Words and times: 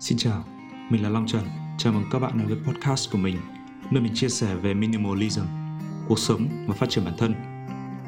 Xin 0.00 0.18
chào, 0.18 0.44
mình 0.90 1.02
là 1.02 1.08
Long 1.08 1.26
Trần. 1.26 1.44
Chào 1.78 1.92
mừng 1.92 2.04
các 2.12 2.18
bạn 2.18 2.38
đến 2.38 2.46
với 2.46 2.56
podcast 2.66 3.12
của 3.12 3.18
mình, 3.18 3.36
nơi 3.92 4.02
mình 4.02 4.12
chia 4.14 4.28
sẻ 4.28 4.56
về 4.56 4.74
minimalism, 4.74 5.42
cuộc 6.08 6.18
sống 6.18 6.48
và 6.68 6.74
phát 6.74 6.90
triển 6.90 7.04
bản 7.04 7.14
thân. 7.18 7.32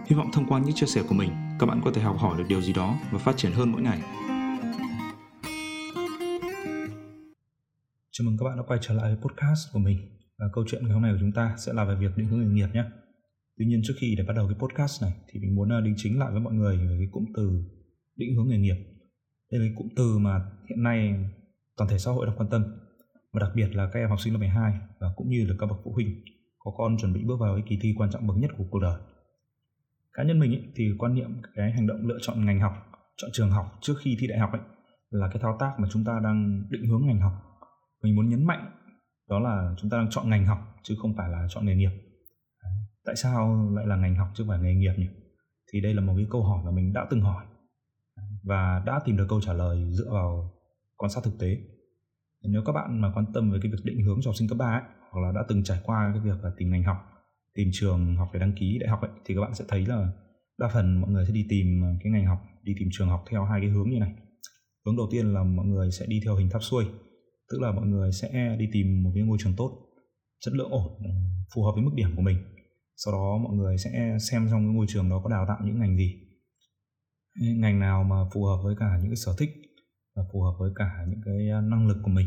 Hy 0.06 0.16
vọng 0.16 0.30
thông 0.32 0.46
qua 0.48 0.60
những 0.60 0.74
chia 0.74 0.86
sẻ 0.86 1.02
của 1.08 1.14
mình, 1.14 1.30
các 1.60 1.66
bạn 1.66 1.80
có 1.84 1.90
thể 1.94 2.02
học 2.02 2.16
hỏi 2.18 2.38
được 2.38 2.44
điều 2.48 2.60
gì 2.60 2.72
đó 2.72 2.98
và 3.12 3.18
phát 3.18 3.36
triển 3.36 3.52
hơn 3.52 3.72
mỗi 3.72 3.82
ngày. 3.82 3.98
Chào 8.12 8.24
mừng 8.24 8.36
các 8.38 8.44
bạn 8.44 8.56
đã 8.56 8.62
quay 8.66 8.78
trở 8.82 8.94
lại 8.94 9.14
với 9.14 9.16
podcast 9.16 9.72
của 9.72 9.78
mình. 9.78 9.98
Và 10.38 10.46
câu 10.52 10.64
chuyện 10.68 10.82
ngày 10.84 10.92
hôm 10.92 11.02
nay 11.02 11.12
của 11.12 11.18
chúng 11.20 11.32
ta 11.32 11.54
sẽ 11.58 11.72
là 11.72 11.84
về 11.84 11.94
việc 12.00 12.16
định 12.16 12.26
hướng 12.26 12.40
nghề 12.40 12.46
nghiệp 12.46 12.68
nhé. 12.74 12.84
Tuy 13.58 13.66
nhiên 13.66 13.80
trước 13.84 13.94
khi 14.00 14.14
để 14.18 14.24
bắt 14.28 14.32
đầu 14.36 14.48
cái 14.48 14.56
podcast 14.58 15.02
này 15.02 15.12
thì 15.32 15.40
mình 15.40 15.54
muốn 15.54 15.72
à, 15.72 15.80
đính 15.84 15.94
chính 15.96 16.18
lại 16.18 16.30
với 16.32 16.40
mọi 16.40 16.54
người 16.54 16.76
về 16.76 16.96
cái 16.98 17.08
cụm 17.12 17.24
từ 17.36 17.64
định 18.16 18.34
hướng 18.36 18.48
nghề 18.48 18.58
nghiệp. 18.58 18.76
Đây 19.52 19.60
là 19.60 19.66
cái 19.66 19.74
cụm 19.76 19.88
từ 19.96 20.18
mà 20.18 20.40
hiện 20.68 20.82
nay 20.82 21.14
toàn 21.76 21.90
thể 21.90 21.98
xã 21.98 22.10
hội 22.10 22.26
đang 22.26 22.36
quan 22.36 22.48
tâm 22.50 22.62
và 23.32 23.40
đặc 23.40 23.50
biệt 23.54 23.68
là 23.76 23.90
các 23.92 24.00
em 24.00 24.08
học 24.08 24.20
sinh 24.20 24.32
lớp 24.32 24.38
12 24.38 24.72
và 25.00 25.12
cũng 25.16 25.28
như 25.28 25.46
là 25.48 25.54
các 25.58 25.66
bậc 25.66 25.78
phụ 25.84 25.92
huynh 25.92 26.24
có 26.58 26.70
con 26.76 26.96
chuẩn 26.98 27.12
bị 27.12 27.20
bước 27.24 27.36
vào 27.40 27.54
cái 27.54 27.64
kỳ 27.68 27.78
thi 27.82 27.94
quan 27.98 28.10
trọng 28.10 28.26
bậc 28.26 28.36
nhất 28.36 28.50
của 28.58 28.64
cuộc 28.70 28.78
đời. 28.78 29.00
Cá 30.12 30.22
nhân 30.22 30.38
mình 30.38 30.50
ý, 30.50 30.58
thì 30.76 30.90
quan 30.98 31.14
niệm 31.14 31.42
cái 31.54 31.72
hành 31.72 31.86
động 31.86 32.06
lựa 32.06 32.18
chọn 32.22 32.46
ngành 32.46 32.60
học, 32.60 32.72
chọn 33.16 33.30
trường 33.32 33.50
học 33.50 33.66
trước 33.80 33.94
khi 34.02 34.16
thi 34.20 34.26
đại 34.26 34.38
học 34.38 34.52
ấy 34.52 34.60
là 35.10 35.28
cái 35.32 35.42
thao 35.42 35.56
tác 35.60 35.72
mà 35.78 35.88
chúng 35.92 36.04
ta 36.04 36.12
đang 36.24 36.62
định 36.70 36.90
hướng 36.90 37.06
ngành 37.06 37.20
học. 37.20 37.32
Mình 38.02 38.16
muốn 38.16 38.28
nhấn 38.28 38.44
mạnh 38.44 38.70
đó 39.28 39.38
là 39.38 39.74
chúng 39.78 39.90
ta 39.90 39.96
đang 39.96 40.10
chọn 40.10 40.30
ngành 40.30 40.46
học 40.46 40.58
chứ 40.82 40.94
không 41.02 41.14
phải 41.16 41.28
là 41.28 41.46
chọn 41.48 41.66
nghề 41.66 41.74
nghiệp. 41.74 41.90
Tại 43.04 43.16
sao 43.16 43.70
lại 43.76 43.86
là 43.86 43.96
ngành 43.96 44.14
học 44.14 44.28
chứ 44.34 44.44
không 44.44 44.48
phải 44.48 44.60
nghề 44.60 44.74
nghiệp 44.74 44.92
nhỉ? 44.98 45.06
Thì 45.72 45.80
đây 45.80 45.94
là 45.94 46.00
một 46.00 46.12
cái 46.16 46.26
câu 46.30 46.42
hỏi 46.44 46.62
mà 46.64 46.70
mình 46.70 46.92
đã 46.92 47.06
từng 47.10 47.20
hỏi 47.20 47.44
và 48.44 48.82
đã 48.86 49.00
tìm 49.04 49.16
được 49.16 49.26
câu 49.28 49.40
trả 49.40 49.52
lời 49.52 49.84
dựa 49.90 50.10
vào 50.12 50.52
quan 51.02 51.10
sát 51.10 51.20
thực 51.24 51.38
tế. 51.38 51.56
Nếu 52.42 52.62
các 52.66 52.72
bạn 52.72 53.00
mà 53.00 53.12
quan 53.14 53.26
tâm 53.34 53.50
về 53.50 53.58
cái 53.62 53.72
việc 53.72 53.84
định 53.84 54.02
hướng 54.02 54.18
cho 54.22 54.30
học 54.30 54.36
sinh 54.36 54.48
cấp 54.48 54.58
3 54.58 54.66
ấy, 54.66 54.82
hoặc 55.10 55.20
là 55.20 55.32
đã 55.32 55.40
từng 55.48 55.64
trải 55.64 55.78
qua 55.84 56.10
cái 56.14 56.22
việc 56.24 56.44
là 56.44 56.50
tìm 56.56 56.70
ngành 56.70 56.82
học 56.82 56.96
tìm 57.54 57.68
trường 57.72 58.16
học 58.16 58.28
để 58.32 58.40
đăng 58.40 58.52
ký 58.52 58.78
đại 58.80 58.88
học 58.88 59.00
ấy, 59.00 59.10
thì 59.24 59.34
các 59.34 59.40
bạn 59.40 59.54
sẽ 59.54 59.64
thấy 59.68 59.86
là 59.86 60.12
đa 60.58 60.68
phần 60.74 61.00
mọi 61.00 61.10
người 61.10 61.24
sẽ 61.26 61.32
đi 61.32 61.46
tìm 61.48 61.82
ờ, 61.82 61.88
cái 62.02 62.12
ngành 62.12 62.26
học 62.26 62.38
đi 62.62 62.74
tìm 62.78 62.88
trường 62.92 63.08
học 63.08 63.24
theo 63.30 63.44
hai 63.44 63.60
cái 63.60 63.70
hướng 63.70 63.90
như 63.90 63.98
này. 63.98 64.12
Hướng 64.86 64.96
đầu 64.96 65.08
tiên 65.10 65.34
là 65.34 65.42
mọi 65.42 65.66
người 65.66 65.90
sẽ 65.90 66.06
đi 66.06 66.20
theo 66.24 66.36
hình 66.36 66.50
tháp 66.50 66.62
xuôi 66.62 66.84
tức 67.50 67.60
là 67.60 67.72
mọi 67.72 67.86
người 67.86 68.12
sẽ 68.12 68.56
đi 68.58 68.68
tìm 68.72 69.02
một 69.02 69.10
cái 69.14 69.22
ngôi 69.22 69.38
trường 69.40 69.54
tốt 69.56 69.70
chất 70.40 70.54
lượng 70.54 70.70
ổn 70.70 70.88
ừ, 71.04 71.10
phù 71.54 71.64
hợp 71.64 71.72
với 71.74 71.84
mức 71.84 71.94
điểm 71.94 72.16
của 72.16 72.22
mình. 72.22 72.36
Sau 72.96 73.12
đó 73.12 73.38
mọi 73.44 73.56
người 73.56 73.78
sẽ 73.78 74.16
xem 74.30 74.48
trong 74.50 74.60
cái 74.60 74.74
ngôi 74.74 74.86
trường 74.88 75.08
đó 75.08 75.20
có 75.24 75.30
đào 75.30 75.44
tạo 75.48 75.58
những 75.64 75.80
ngành 75.80 75.96
gì 75.96 76.22
ngành 77.40 77.78
nào 77.80 78.04
mà 78.04 78.16
phù 78.34 78.44
hợp 78.44 78.60
với 78.64 78.74
cả 78.78 78.98
những 79.00 79.10
cái 79.10 79.16
sở 79.16 79.32
thích 79.38 79.50
và 80.14 80.22
phù 80.32 80.42
hợp 80.42 80.52
với 80.58 80.70
cả 80.76 80.90
những 81.08 81.20
cái 81.24 81.48
ờ, 81.48 81.60
năng 81.60 81.88
lực 81.88 81.96
của 82.02 82.10
mình. 82.10 82.26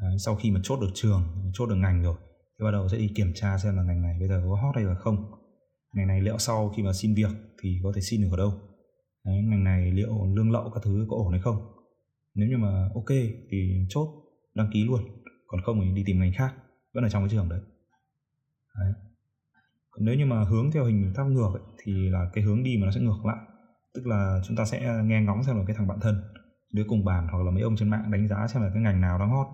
Đấy, 0.00 0.18
sau 0.18 0.36
khi 0.36 0.50
mà 0.50 0.60
chốt 0.62 0.80
được 0.80 0.90
trường 0.94 1.22
chốt 1.52 1.66
được 1.66 1.76
ngành 1.76 2.02
rồi 2.02 2.16
thì 2.58 2.64
bắt 2.64 2.70
đầu 2.70 2.88
sẽ 2.88 2.98
đi 2.98 3.12
kiểm 3.14 3.32
tra 3.34 3.58
xem 3.58 3.76
là 3.76 3.82
ngành 3.82 4.02
này 4.02 4.16
bây 4.18 4.28
giờ 4.28 4.42
có 4.44 4.56
hot 4.56 4.74
hay 4.74 4.84
là 4.84 4.94
không. 4.94 5.16
Ngành 5.94 6.06
này 6.06 6.20
liệu 6.20 6.38
sau 6.38 6.72
khi 6.76 6.82
mà 6.82 6.92
xin 6.92 7.14
việc 7.14 7.30
thì 7.62 7.80
có 7.82 7.92
thể 7.94 8.00
xin 8.00 8.22
được 8.22 8.28
ở 8.30 8.36
đâu? 8.36 8.52
Đấy, 9.24 9.42
ngành 9.42 9.64
này 9.64 9.92
liệu 9.92 10.34
lương 10.34 10.50
lậu 10.50 10.70
các 10.74 10.80
thứ 10.84 11.06
có 11.10 11.16
ổn 11.16 11.32
hay 11.32 11.40
không? 11.40 11.56
Nếu 12.34 12.48
như 12.48 12.58
mà 12.58 12.88
ok 12.94 13.10
thì 13.50 13.86
chốt 13.88 14.08
đăng 14.54 14.70
ký 14.72 14.84
luôn. 14.84 15.02
Còn 15.46 15.60
không 15.62 15.80
thì 15.80 15.92
đi 15.94 16.02
tìm 16.06 16.18
ngành 16.20 16.32
khác 16.32 16.54
vẫn 16.94 17.04
ở 17.04 17.08
trong 17.08 17.22
cái 17.22 17.28
trường 17.30 17.48
đấy, 17.48 17.60
đấy. 18.78 18.92
còn 19.90 20.04
nếu 20.04 20.14
như 20.14 20.26
mà 20.26 20.44
hướng 20.44 20.70
theo 20.70 20.84
hình 20.84 21.12
tháp 21.16 21.26
ngược 21.26 21.50
ấy, 21.52 21.62
thì 21.82 22.08
là 22.08 22.30
cái 22.32 22.44
hướng 22.44 22.62
đi 22.62 22.76
mà 22.80 22.84
nó 22.84 22.92
sẽ 22.92 23.00
ngược 23.00 23.24
lại. 23.24 23.36
Tức 23.94 24.06
là 24.06 24.40
chúng 24.44 24.56
ta 24.56 24.64
sẽ 24.64 24.86
ờ, 24.86 25.02
nghe 25.02 25.20
ngóng 25.20 25.44
xem 25.44 25.56
là 25.56 25.64
cái 25.66 25.76
thằng 25.76 25.86
bạn 25.86 25.98
thân 26.00 26.22
đứa 26.72 26.84
cùng 26.88 27.04
bàn 27.04 27.28
hoặc 27.30 27.44
là 27.44 27.50
mấy 27.50 27.62
ông 27.62 27.76
trên 27.76 27.90
mạng 27.90 28.10
đánh 28.10 28.28
giá 28.28 28.46
xem 28.46 28.62
là 28.62 28.70
cái 28.74 28.82
ngành 28.82 29.00
nào 29.00 29.18
đang 29.18 29.30
hot 29.30 29.46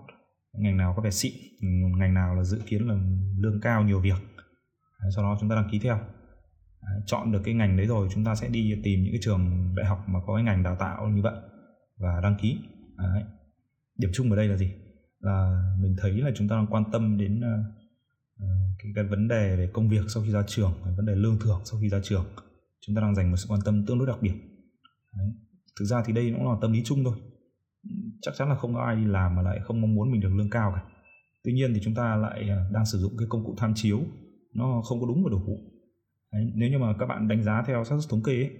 ngành 0.58 0.76
nào 0.76 0.92
có 0.96 1.02
vẻ 1.02 1.10
xịn 1.10 1.32
ngành 1.98 2.14
nào 2.14 2.34
là 2.34 2.44
dự 2.44 2.60
kiến 2.66 2.88
là 2.88 2.94
lương 3.38 3.60
cao 3.60 3.82
nhiều 3.82 4.00
việc. 4.00 4.18
Đấy, 5.00 5.10
sau 5.16 5.24
đó 5.24 5.36
chúng 5.40 5.48
ta 5.48 5.56
đăng 5.56 5.68
ký 5.72 5.78
theo. 5.78 5.96
Đấy, 6.82 7.00
chọn 7.06 7.32
được 7.32 7.40
cái 7.44 7.54
ngành 7.54 7.76
đấy 7.76 7.86
rồi 7.86 8.08
chúng 8.14 8.24
ta 8.24 8.34
sẽ 8.34 8.48
đi 8.48 8.80
tìm 8.84 9.02
những 9.02 9.12
cái 9.12 9.20
trường 9.22 9.74
đại 9.76 9.86
học 9.86 10.04
mà 10.08 10.20
có 10.26 10.34
cái 10.34 10.44
ngành 10.44 10.62
đào 10.62 10.76
tạo 10.76 11.08
như 11.08 11.22
vậy 11.22 11.34
và 11.98 12.20
đăng 12.22 12.36
ký. 12.40 12.58
Đấy. 12.96 13.22
điểm 13.98 14.10
chung 14.14 14.30
ở 14.30 14.36
đây 14.36 14.48
là 14.48 14.56
gì? 14.56 14.72
Là 15.20 15.62
mình 15.78 15.96
thấy 15.98 16.12
là 16.12 16.30
chúng 16.34 16.48
ta 16.48 16.56
đang 16.56 16.66
quan 16.66 16.84
tâm 16.92 17.18
đến 17.18 17.40
uh, 17.40 18.44
cái, 18.78 18.92
cái 18.94 19.04
vấn 19.04 19.28
đề 19.28 19.56
về 19.56 19.70
công 19.72 19.88
việc 19.88 20.04
sau 20.08 20.22
khi 20.22 20.30
ra 20.30 20.42
trường 20.46 20.72
vấn 20.96 21.06
đề 21.06 21.14
lương 21.14 21.38
thưởng 21.44 21.60
sau 21.64 21.80
khi 21.80 21.88
ra 21.88 22.00
trường. 22.02 22.26
Chúng 22.86 22.96
ta 22.96 23.02
đang 23.02 23.14
dành 23.14 23.30
một 23.30 23.36
sự 23.36 23.46
quan 23.48 23.60
tâm 23.64 23.86
tương 23.86 23.98
đối 23.98 24.06
đặc 24.06 24.18
biệt. 24.20 24.34
Đấy 25.16 25.26
thực 25.78 25.84
ra 25.84 26.02
thì 26.06 26.12
đây 26.12 26.32
cũng 26.36 26.50
là 26.50 26.56
tâm 26.60 26.72
lý 26.72 26.82
chung 26.84 27.04
thôi. 27.04 27.14
Chắc 28.22 28.34
chắn 28.38 28.48
là 28.48 28.54
không 28.54 28.74
có 28.74 28.80
ai 28.80 28.96
đi 28.96 29.04
làm 29.04 29.36
mà 29.36 29.42
lại 29.42 29.60
không 29.64 29.80
mong 29.80 29.94
muốn 29.94 30.12
mình 30.12 30.20
được 30.20 30.34
lương 30.34 30.50
cao 30.50 30.72
cả. 30.74 30.82
Tuy 31.44 31.52
nhiên 31.52 31.74
thì 31.74 31.80
chúng 31.84 31.94
ta 31.94 32.16
lại 32.16 32.48
à, 32.48 32.68
đang 32.72 32.86
sử 32.86 32.98
dụng 32.98 33.12
cái 33.18 33.26
công 33.30 33.44
cụ 33.44 33.54
tham 33.58 33.72
chiếu. 33.74 34.00
Nó 34.54 34.82
không 34.84 35.00
có 35.00 35.06
đúng 35.06 35.24
và 35.24 35.30
đủ. 35.30 35.40
Đấy, 36.32 36.52
nếu 36.54 36.70
như 36.70 36.78
mà 36.78 36.94
các 36.98 37.06
bạn 37.06 37.28
đánh 37.28 37.42
giá 37.42 37.62
theo 37.66 37.84
xác 37.84 37.96
suất 38.00 38.10
thống 38.10 38.22
kê 38.22 38.32
ấy, 38.32 38.50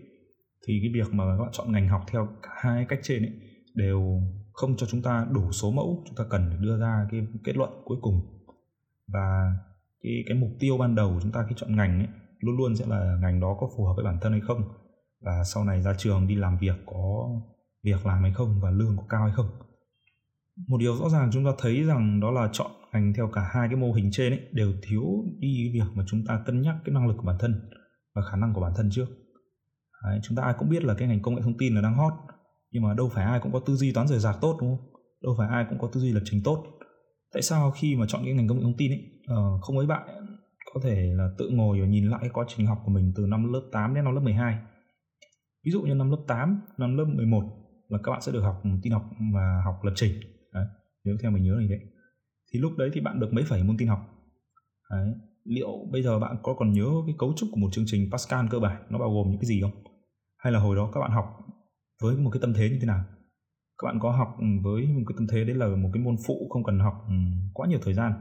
thì 0.67 0.81
cái 0.83 0.91
việc 0.95 1.15
mà 1.15 1.25
các 1.25 1.43
bạn 1.43 1.53
chọn 1.53 1.73
ngành 1.73 1.89
học 1.89 2.05
theo 2.11 2.29
cả 2.43 2.51
hai 2.57 2.87
cách 2.89 2.99
trên 3.03 3.23
ấy, 3.23 3.33
đều 3.75 4.21
không 4.53 4.77
cho 4.77 4.87
chúng 4.87 5.03
ta 5.03 5.27
đủ 5.33 5.53
số 5.53 5.71
mẫu. 5.71 6.05
Chúng 6.07 6.17
ta 6.17 6.25
cần 6.31 6.51
để 6.51 6.57
đưa 6.61 6.79
ra 6.79 7.07
cái 7.11 7.21
kết 7.45 7.57
luận 7.57 7.71
cuối 7.85 7.99
cùng. 8.01 8.21
Và 9.13 9.53
cái 10.03 10.13
cái 10.27 10.39
mục 10.39 10.51
tiêu 10.61 10.79
ban 10.79 10.95
đầu 10.95 11.19
chúng 11.23 11.33
ta 11.33 11.47
khi 11.49 11.55
chọn 11.59 11.77
ngành 11.77 11.99
ấy, 11.99 12.09
luôn 12.41 12.57
luôn 12.57 12.77
sẽ 12.77 12.87
là 12.89 13.19
ngành 13.23 13.41
đó 13.41 13.57
có 13.61 13.69
phù 13.77 13.85
hợp 13.85 13.93
với 13.97 14.05
bản 14.05 14.19
thân 14.21 14.33
hay 14.33 14.41
không 14.41 14.63
và 15.25 15.45
sau 15.45 15.65
này 15.65 15.83
ra 15.83 15.95
trường 15.99 16.27
đi 16.27 16.35
làm 16.35 16.59
việc 16.59 16.77
có 16.87 17.29
việc 17.85 18.07
làm 18.07 18.23
hay 18.23 18.33
không 18.33 18.61
và 18.63 18.71
lương 18.71 18.97
có 18.97 19.05
cao 19.09 19.23
hay 19.25 19.33
không? 19.37 19.49
Một 20.69 20.79
điều 20.79 20.97
rõ 20.97 21.09
ràng 21.09 21.31
chúng 21.33 21.45
ta 21.45 21.51
thấy 21.59 21.85
rằng 21.85 22.21
đó 22.21 22.31
là 22.31 22.49
chọn 22.53 22.71
ngành 22.93 23.13
theo 23.17 23.31
cả 23.33 23.51
hai 23.55 23.69
cái 23.69 23.77
mô 23.77 23.93
hình 23.93 24.11
trên 24.13 24.33
ấy 24.33 24.41
đều 24.53 24.73
thiếu 24.83 25.05
đi 25.39 25.71
việc 25.75 25.87
mà 25.95 26.05
chúng 26.07 26.25
ta 26.27 26.43
cân 26.47 26.63
nhắc 26.63 26.77
cái 26.85 26.95
năng 26.95 27.07
lực 27.07 27.15
của 27.17 27.27
bản 27.27 27.37
thân 27.41 27.71
và 28.15 28.23
khả 28.31 28.37
năng 28.37 28.55
của 28.55 28.61
bản 28.61 28.73
thân 28.77 28.91
trước. 28.93 29.07
Đấy, 30.05 30.21
chúng 30.23 30.37
ta 30.37 30.43
ai 30.43 30.55
cũng 30.59 30.69
biết 30.69 30.85
là 30.85 30.95
cái 30.95 31.09
ngành 31.09 31.23
công 31.23 31.35
nghệ 31.35 31.43
thông 31.43 31.59
tin 31.59 31.75
là 31.75 31.81
đang 31.81 31.95
hot 31.95 32.13
nhưng 32.71 32.83
mà 32.83 32.95
đâu 32.95 33.09
phải 33.09 33.25
ai 33.25 33.41
cũng 33.41 33.53
có 33.53 33.61
tư 33.67 33.75
duy 33.75 33.93
toán 33.93 34.09
rời 34.09 34.19
rạc 34.19 34.37
tốt 34.41 34.59
đúng 34.61 34.77
không? 34.77 34.87
Đâu 35.23 35.35
phải 35.39 35.49
ai 35.49 35.67
cũng 35.69 35.79
có 35.79 35.89
tư 35.93 36.01
duy 36.01 36.13
lập 36.13 36.21
trình 36.25 36.41
tốt. 36.45 36.65
Tại 37.33 37.43
sao 37.43 37.71
khi 37.71 37.97
mà 37.97 38.07
chọn 38.09 38.23
cái 38.25 38.35
ngành 38.35 38.49
công 38.49 38.59
nghệ 38.59 38.63
thông 38.63 38.77
tin 38.77 38.93
ấy 38.93 39.03
uh, 39.33 39.63
không 39.63 39.77
mấy 39.77 39.87
bạn 39.87 40.09
có 40.75 40.81
thể 40.85 41.13
là 41.15 41.29
tự 41.39 41.49
ngồi 41.49 41.81
và 41.81 41.87
nhìn 41.87 42.09
lại 42.09 42.19
cái 42.21 42.31
quá 42.33 42.45
trình 42.49 42.67
học 42.67 42.79
của 42.85 42.91
mình 42.91 43.13
từ 43.17 43.27
năm 43.27 43.53
lớp 43.53 43.63
8 43.73 43.95
đến 43.95 44.05
năm 44.05 44.15
lớp 44.15 44.21
12 44.21 44.59
ví 45.65 45.71
dụ 45.71 45.83
như 45.83 45.95
năm 45.95 46.11
lớp 46.11 46.25
8 46.27 46.61
năm 46.79 46.97
lớp 46.97 47.05
11 47.05 47.43
là 47.89 47.99
các 48.05 48.11
bạn 48.11 48.21
sẽ 48.21 48.33
được 48.33 48.41
học 48.41 48.63
tin 48.83 48.93
học 48.93 49.11
và 49.35 49.63
học 49.65 49.85
lập 49.85 49.93
trình. 49.97 50.13
Đấy, 50.53 50.67
nếu 51.05 51.17
theo 51.23 51.31
mình 51.31 51.45
nhớ 51.45 51.55
là 51.55 51.67
vậy 51.69 51.81
thì 52.53 52.61
lúc 52.61 52.73
đấy 52.77 52.91
thì 52.93 53.01
bạn 53.01 53.21
được 53.21 53.33
mấy 53.33 53.45
phẩy 53.45 53.65
môn 53.65 53.77
tin 53.77 53.89
học? 53.89 54.01
Đấy. 54.91 55.15
liệu 55.45 55.69
bây 55.93 56.03
giờ 56.03 56.19
bạn 56.19 56.37
có 56.43 56.55
còn 56.55 56.73
nhớ 56.73 56.91
cái 57.07 57.15
cấu 57.19 57.33
trúc 57.37 57.49
của 57.53 57.61
một 57.61 57.69
chương 57.73 57.85
trình 57.87 58.11
Pascal 58.13 58.47
cơ 58.51 58.59
bản 58.59 58.83
nó 58.91 58.99
bao 58.99 59.11
gồm 59.11 59.31
những 59.31 59.41
cái 59.41 59.47
gì 59.47 59.61
không? 59.61 59.85
Hay 60.39 60.53
là 60.53 60.59
hồi 60.59 60.77
đó 60.77 60.91
các 60.95 61.01
bạn 61.01 61.11
học 61.11 61.25
với 62.03 62.17
một 62.17 62.31
cái 62.31 62.41
tâm 62.41 62.55
thế 62.55 62.71
như 62.71 62.79
thế 62.81 62.87
nào? 62.87 63.05
Các 63.79 63.87
bạn 63.87 63.99
có 64.01 64.11
học 64.11 64.37
với 64.63 64.87
một 64.87 65.03
cái 65.07 65.15
tâm 65.17 65.27
thế 65.33 65.45
đấy 65.45 65.57
là 65.57 65.67
một 65.67 65.91
cái 65.93 66.03
môn 66.03 66.17
phụ 66.27 66.49
không 66.51 66.65
cần 66.65 66.79
học 66.79 66.95
ừ, 67.09 67.15
quá 67.55 67.67
nhiều 67.67 67.79
thời 67.83 67.95
gian 67.95 68.13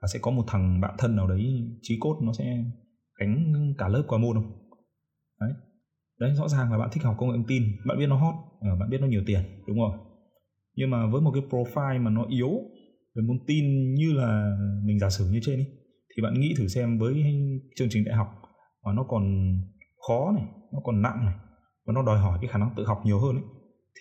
và 0.00 0.08
sẽ 0.08 0.18
có 0.22 0.30
một 0.30 0.44
thằng 0.46 0.80
bạn 0.80 0.94
thân 0.98 1.16
nào 1.16 1.26
đấy 1.26 1.76
trí 1.82 1.98
cốt 2.00 2.20
nó 2.22 2.32
sẽ 2.32 2.64
gánh 3.20 3.54
cả 3.78 3.88
lớp 3.88 4.04
qua 4.08 4.18
môn 4.18 4.36
không? 4.36 4.68
Đấy 5.40 5.52
đấy 6.20 6.34
rõ 6.34 6.48
ràng 6.48 6.72
là 6.72 6.78
bạn 6.78 6.88
thích 6.92 7.04
học 7.04 7.16
công 7.18 7.28
nghệ 7.28 7.36
thông 7.36 7.46
tin 7.46 7.62
bạn 7.86 7.98
biết 7.98 8.06
nó 8.06 8.16
hot 8.16 8.34
ờ, 8.60 8.76
bạn 8.76 8.90
biết 8.90 9.00
nó 9.00 9.06
nhiều 9.06 9.22
tiền 9.26 9.40
đúng 9.66 9.78
rồi. 9.78 9.98
Nhưng 10.76 10.90
mà 10.90 11.06
với 11.06 11.20
một 11.20 11.30
cái 11.34 11.42
profile 11.50 12.02
mà 12.02 12.10
nó 12.10 12.24
yếu 12.28 12.50
về 13.14 13.22
môn 13.22 13.38
tin 13.46 13.94
như 13.94 14.12
là 14.12 14.56
mình 14.84 14.98
giả 14.98 15.10
sử 15.10 15.28
như 15.30 15.40
trên 15.42 15.58
ý, 15.58 15.64
thì 16.16 16.22
bạn 16.22 16.40
nghĩ 16.40 16.54
thử 16.58 16.68
xem 16.68 16.98
với 16.98 17.24
chương 17.76 17.88
trình 17.90 18.04
đại 18.04 18.16
học 18.16 18.28
mà 18.84 18.92
nó 18.92 19.02
còn 19.02 19.22
khó 20.08 20.32
này 20.32 20.44
nó 20.72 20.80
còn 20.84 21.02
nặng 21.02 21.24
này 21.24 21.34
và 21.86 21.92
nó 21.92 22.02
đòi 22.02 22.18
hỏi 22.18 22.38
cái 22.42 22.48
khả 22.48 22.58
năng 22.58 22.70
tự 22.76 22.84
học 22.84 23.02
nhiều 23.04 23.18
hơn 23.18 23.36
ấy, 23.36 23.44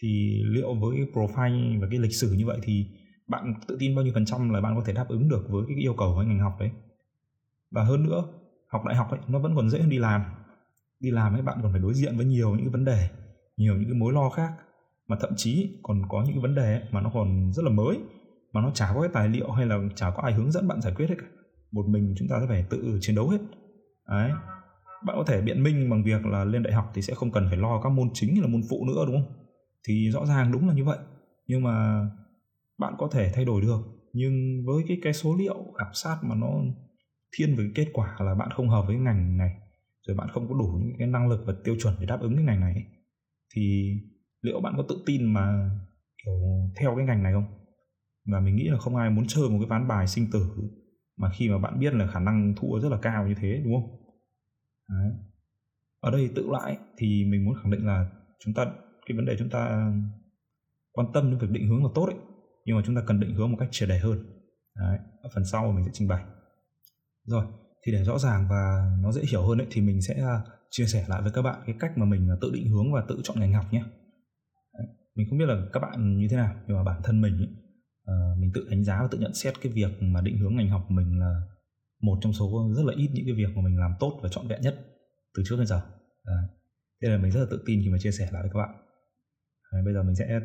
thì 0.01 0.41
liệu 0.45 0.73
với 0.73 0.97
cái 0.97 1.05
profile 1.13 1.81
và 1.81 1.87
cái 1.91 1.99
lịch 1.99 2.13
sử 2.13 2.33
như 2.37 2.45
vậy 2.45 2.59
thì 2.63 2.85
bạn 3.27 3.53
tự 3.67 3.77
tin 3.79 3.95
bao 3.95 4.05
nhiêu 4.05 4.13
phần 4.13 4.25
trăm 4.25 4.49
là 4.49 4.61
bạn 4.61 4.75
có 4.75 4.83
thể 4.85 4.93
đáp 4.93 5.05
ứng 5.09 5.29
được 5.29 5.45
với 5.49 5.63
cái 5.67 5.77
yêu 5.77 5.93
cầu 5.97 6.13
của 6.15 6.21
ngành 6.21 6.39
học 6.39 6.53
đấy? 6.59 6.69
Và 7.71 7.83
hơn 7.83 8.03
nữa 8.03 8.23
học 8.67 8.81
đại 8.85 8.95
học 8.95 9.11
ấy 9.11 9.19
nó 9.27 9.39
vẫn 9.39 9.55
còn 9.55 9.69
dễ 9.69 9.79
hơn 9.79 9.89
đi 9.89 9.97
làm 9.97 10.21
đi 11.03 11.11
làm 11.11 11.33
ấy, 11.33 11.41
bạn 11.41 11.59
còn 11.61 11.71
phải 11.71 11.81
đối 11.81 11.93
diện 11.93 12.17
với 12.17 12.25
nhiều 12.25 12.49
những 12.49 12.65
cái 12.65 12.71
vấn 12.71 12.85
đề, 12.85 13.09
nhiều 13.57 13.75
những 13.75 13.89
cái 13.89 13.99
mối 13.99 14.13
lo 14.13 14.29
khác. 14.29 14.53
Mà 15.07 15.17
thậm 15.21 15.31
chí 15.35 15.79
còn 15.83 16.01
có 16.09 16.23
những 16.23 16.33
cái 16.33 16.41
vấn 16.41 16.55
đề 16.55 16.81
mà 16.91 17.01
nó 17.01 17.11
còn 17.13 17.53
rất 17.53 17.65
là 17.65 17.71
mới, 17.71 17.99
mà 18.53 18.61
nó 18.61 18.71
chả 18.73 18.91
có 18.93 19.01
cái 19.01 19.09
tài 19.13 19.29
liệu 19.29 19.51
hay 19.51 19.65
là 19.65 19.79
chả 19.95 20.11
có 20.11 20.23
ai 20.23 20.33
hướng 20.33 20.51
dẫn 20.51 20.67
bạn 20.67 20.81
giải 20.81 20.93
quyết 20.95 21.09
hết 21.09 21.15
cả. 21.17 21.25
Một 21.71 21.85
mình 21.87 22.15
chúng 22.17 22.27
ta 22.27 22.35
sẽ 22.41 22.45
phải 22.47 22.65
tự 22.69 22.97
chiến 23.01 23.15
đấu 23.15 23.29
hết. 23.29 23.37
Đấy. 24.09 24.31
Bạn 25.05 25.15
có 25.17 25.23
thể 25.27 25.41
biện 25.41 25.63
minh 25.63 25.89
bằng 25.89 26.03
việc 26.03 26.25
là 26.25 26.45
lên 26.45 26.63
đại 26.63 26.73
học 26.73 26.91
thì 26.93 27.01
sẽ 27.01 27.13
không 27.13 27.31
cần 27.31 27.45
phải 27.49 27.57
lo 27.57 27.81
các 27.81 27.89
môn 27.89 28.09
chính 28.13 28.35
hay 28.35 28.41
là 28.41 28.47
môn 28.47 28.61
phụ 28.69 28.85
nữa, 28.85 29.05
đúng 29.07 29.15
không? 29.15 29.33
Thì 29.87 30.09
rõ 30.09 30.25
ràng 30.25 30.51
đúng 30.51 30.67
là 30.67 30.73
như 30.73 30.85
vậy. 30.85 30.97
Nhưng 31.47 31.63
mà 31.63 32.07
bạn 32.77 32.93
có 32.97 33.09
thể 33.11 33.31
thay 33.35 33.45
đổi 33.45 33.61
được. 33.61 33.79
Nhưng 34.13 34.65
với 34.65 34.83
cái 34.87 34.97
cái 35.03 35.13
số 35.13 35.35
liệu 35.39 35.55
khảo 35.77 35.89
sát 35.93 36.17
mà 36.23 36.35
nó 36.35 36.47
thiên 37.37 37.55
về 37.55 37.71
kết 37.75 37.87
quả 37.93 38.15
là 38.19 38.35
bạn 38.35 38.49
không 38.55 38.69
hợp 38.69 38.83
với 38.87 38.95
ngành 38.95 39.37
này 39.37 39.49
rồi 40.07 40.17
bạn 40.17 40.29
không 40.29 40.47
có 40.47 40.55
đủ 40.55 40.79
những 40.83 40.95
cái 40.99 41.07
năng 41.07 41.29
lực 41.29 41.43
và 41.45 41.53
tiêu 41.63 41.75
chuẩn 41.81 41.95
để 41.99 42.05
đáp 42.05 42.21
ứng 42.21 42.35
cái 42.35 42.45
ngành 42.45 42.59
này 42.59 42.85
thì 43.55 43.93
liệu 44.41 44.61
bạn 44.61 44.73
có 44.77 44.83
tự 44.89 45.03
tin 45.05 45.33
mà, 45.33 45.69
kiểu, 46.25 46.33
theo 46.79 46.95
cái 46.95 47.05
ngành 47.05 47.23
này 47.23 47.33
không 47.33 47.45
và 48.25 48.39
mình 48.39 48.55
nghĩ 48.55 48.67
là 48.67 48.77
không 48.77 48.95
ai 48.95 49.09
muốn 49.09 49.25
chơi 49.27 49.49
một 49.49 49.57
cái 49.59 49.67
ván 49.69 49.87
bài 49.87 50.07
sinh 50.07 50.27
tử 50.31 50.45
mà 51.17 51.29
khi 51.33 51.49
mà 51.49 51.57
bạn 51.57 51.79
biết 51.79 51.93
là 51.93 52.07
khả 52.07 52.19
năng 52.19 52.53
thua 52.57 52.79
rất 52.79 52.89
là 52.89 52.97
cao 53.01 53.27
như 53.27 53.35
thế, 53.37 53.61
đúng 53.63 53.73
không 53.73 53.99
Đấy. 54.89 55.11
ở 55.99 56.11
đây 56.11 56.29
tự 56.35 56.47
lại 56.51 56.77
thì 56.97 57.25
mình 57.25 57.45
muốn 57.45 57.55
khẳng 57.63 57.71
định 57.71 57.85
là 57.85 58.11
chúng 58.39 58.53
ta, 58.53 58.65
cái 59.05 59.17
vấn 59.17 59.25
đề 59.25 59.35
chúng 59.39 59.49
ta 59.49 59.93
quan 60.91 61.07
tâm 61.13 61.31
đến 61.31 61.39
việc 61.39 61.49
định 61.49 61.67
hướng 61.67 61.83
là 61.83 61.89
tốt 61.95 62.05
ấy, 62.05 62.17
nhưng 62.65 62.75
mà 62.75 62.83
chúng 62.85 62.95
ta 62.95 63.01
cần 63.07 63.19
định 63.19 63.35
hướng 63.35 63.51
một 63.51 63.57
cách 63.59 63.69
triệt 63.71 63.89
đề 63.89 63.97
hơn 63.99 64.25
đấy. 64.75 64.97
ở 65.21 65.29
phần 65.35 65.45
sau 65.45 65.71
mình 65.71 65.85
sẽ 65.85 65.91
trình 65.93 66.07
bày 66.07 66.23
rồi 67.25 67.45
thì 67.85 67.91
để 67.91 68.03
rõ 68.03 68.19
ràng 68.19 68.47
và 68.49 68.91
nó 69.01 69.11
dễ 69.11 69.21
hiểu 69.29 69.47
hơn 69.47 69.57
ấy, 69.57 69.67
thì 69.71 69.81
mình 69.81 70.01
sẽ 70.01 70.13
à, 70.13 70.41
chia 70.69 70.85
sẻ 70.85 71.05
lại 71.07 71.21
với 71.21 71.31
các 71.31 71.41
bạn 71.41 71.63
cái 71.65 71.75
cách 71.79 71.97
mà 71.97 72.05
mình 72.05 72.29
à, 72.29 72.35
tự 72.41 72.51
định 72.53 72.69
hướng 72.69 72.93
và 72.93 73.03
tự 73.09 73.19
chọn 73.23 73.39
ngành 73.39 73.53
học 73.53 73.65
nhé. 73.71 73.83
Mình 75.15 75.27
không 75.29 75.39
biết 75.39 75.45
là 75.45 75.65
các 75.73 75.79
bạn 75.79 76.19
như 76.19 76.27
thế 76.31 76.37
nào 76.37 76.55
nhưng 76.67 76.77
mà 76.77 76.83
bản 76.83 77.01
thân 77.03 77.21
mình 77.21 77.37
ấy, 77.37 77.49
uh, 78.11 78.39
mình 78.39 78.51
tự 78.53 78.67
đánh 78.69 78.83
giá 78.83 79.01
và 79.01 79.07
tự 79.11 79.17
nhận 79.17 79.33
xét 79.33 79.53
cái 79.61 79.71
việc 79.71 80.01
mà 80.01 80.21
định 80.21 80.37
hướng 80.37 80.55
ngành 80.55 80.69
học 80.69 80.85
của 80.87 80.93
mình 80.93 81.19
là 81.19 81.41
một 82.01 82.17
trong 82.21 82.33
số 82.33 82.73
rất 82.75 82.83
là 82.85 82.93
ít 82.97 83.09
những 83.13 83.25
cái 83.25 83.35
việc 83.35 83.55
mà 83.55 83.61
mình 83.61 83.79
làm 83.79 83.91
tốt 83.99 84.19
và 84.23 84.29
trọn 84.29 84.47
vẹn 84.47 84.61
nhất 84.61 84.75
từ 85.37 85.43
trước 85.45 85.55
đến 85.57 85.67
giờ. 85.67 85.81
Đấy. 86.25 86.45
thế 87.01 87.09
là 87.09 87.17
mình 87.17 87.31
rất 87.31 87.39
là 87.39 87.45
tự 87.49 87.63
tin 87.65 87.81
khi 87.83 87.89
mà 87.89 87.97
chia 87.97 88.11
sẻ 88.11 88.29
lại 88.31 88.41
với 88.41 88.51
các 88.53 88.59
bạn. 88.59 88.75
Đấy, 89.73 89.81
bây 89.85 89.93
giờ 89.93 90.03
mình 90.03 90.15
sẽ 90.15 90.39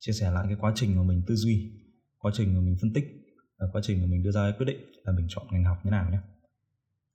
chia 0.00 0.12
sẻ 0.12 0.30
lại 0.30 0.44
cái 0.48 0.56
quá 0.60 0.72
trình 0.74 0.96
mà 0.96 1.02
mình 1.02 1.22
tư 1.26 1.34
duy 1.34 1.72
quá 2.18 2.32
trình 2.34 2.54
mà 2.54 2.60
mình 2.60 2.76
phân 2.80 2.92
tích 2.92 3.04
và 3.58 3.66
quá 3.72 3.80
trình 3.84 4.00
mà 4.00 4.06
mình 4.06 4.22
đưa 4.22 4.30
ra 4.30 4.52
quyết 4.58 4.66
định 4.66 4.78
là 5.04 5.12
mình 5.12 5.26
chọn 5.28 5.46
ngành 5.50 5.64
học 5.64 5.78
như 5.84 5.90
nào 5.90 6.10
nhé. 6.10 6.18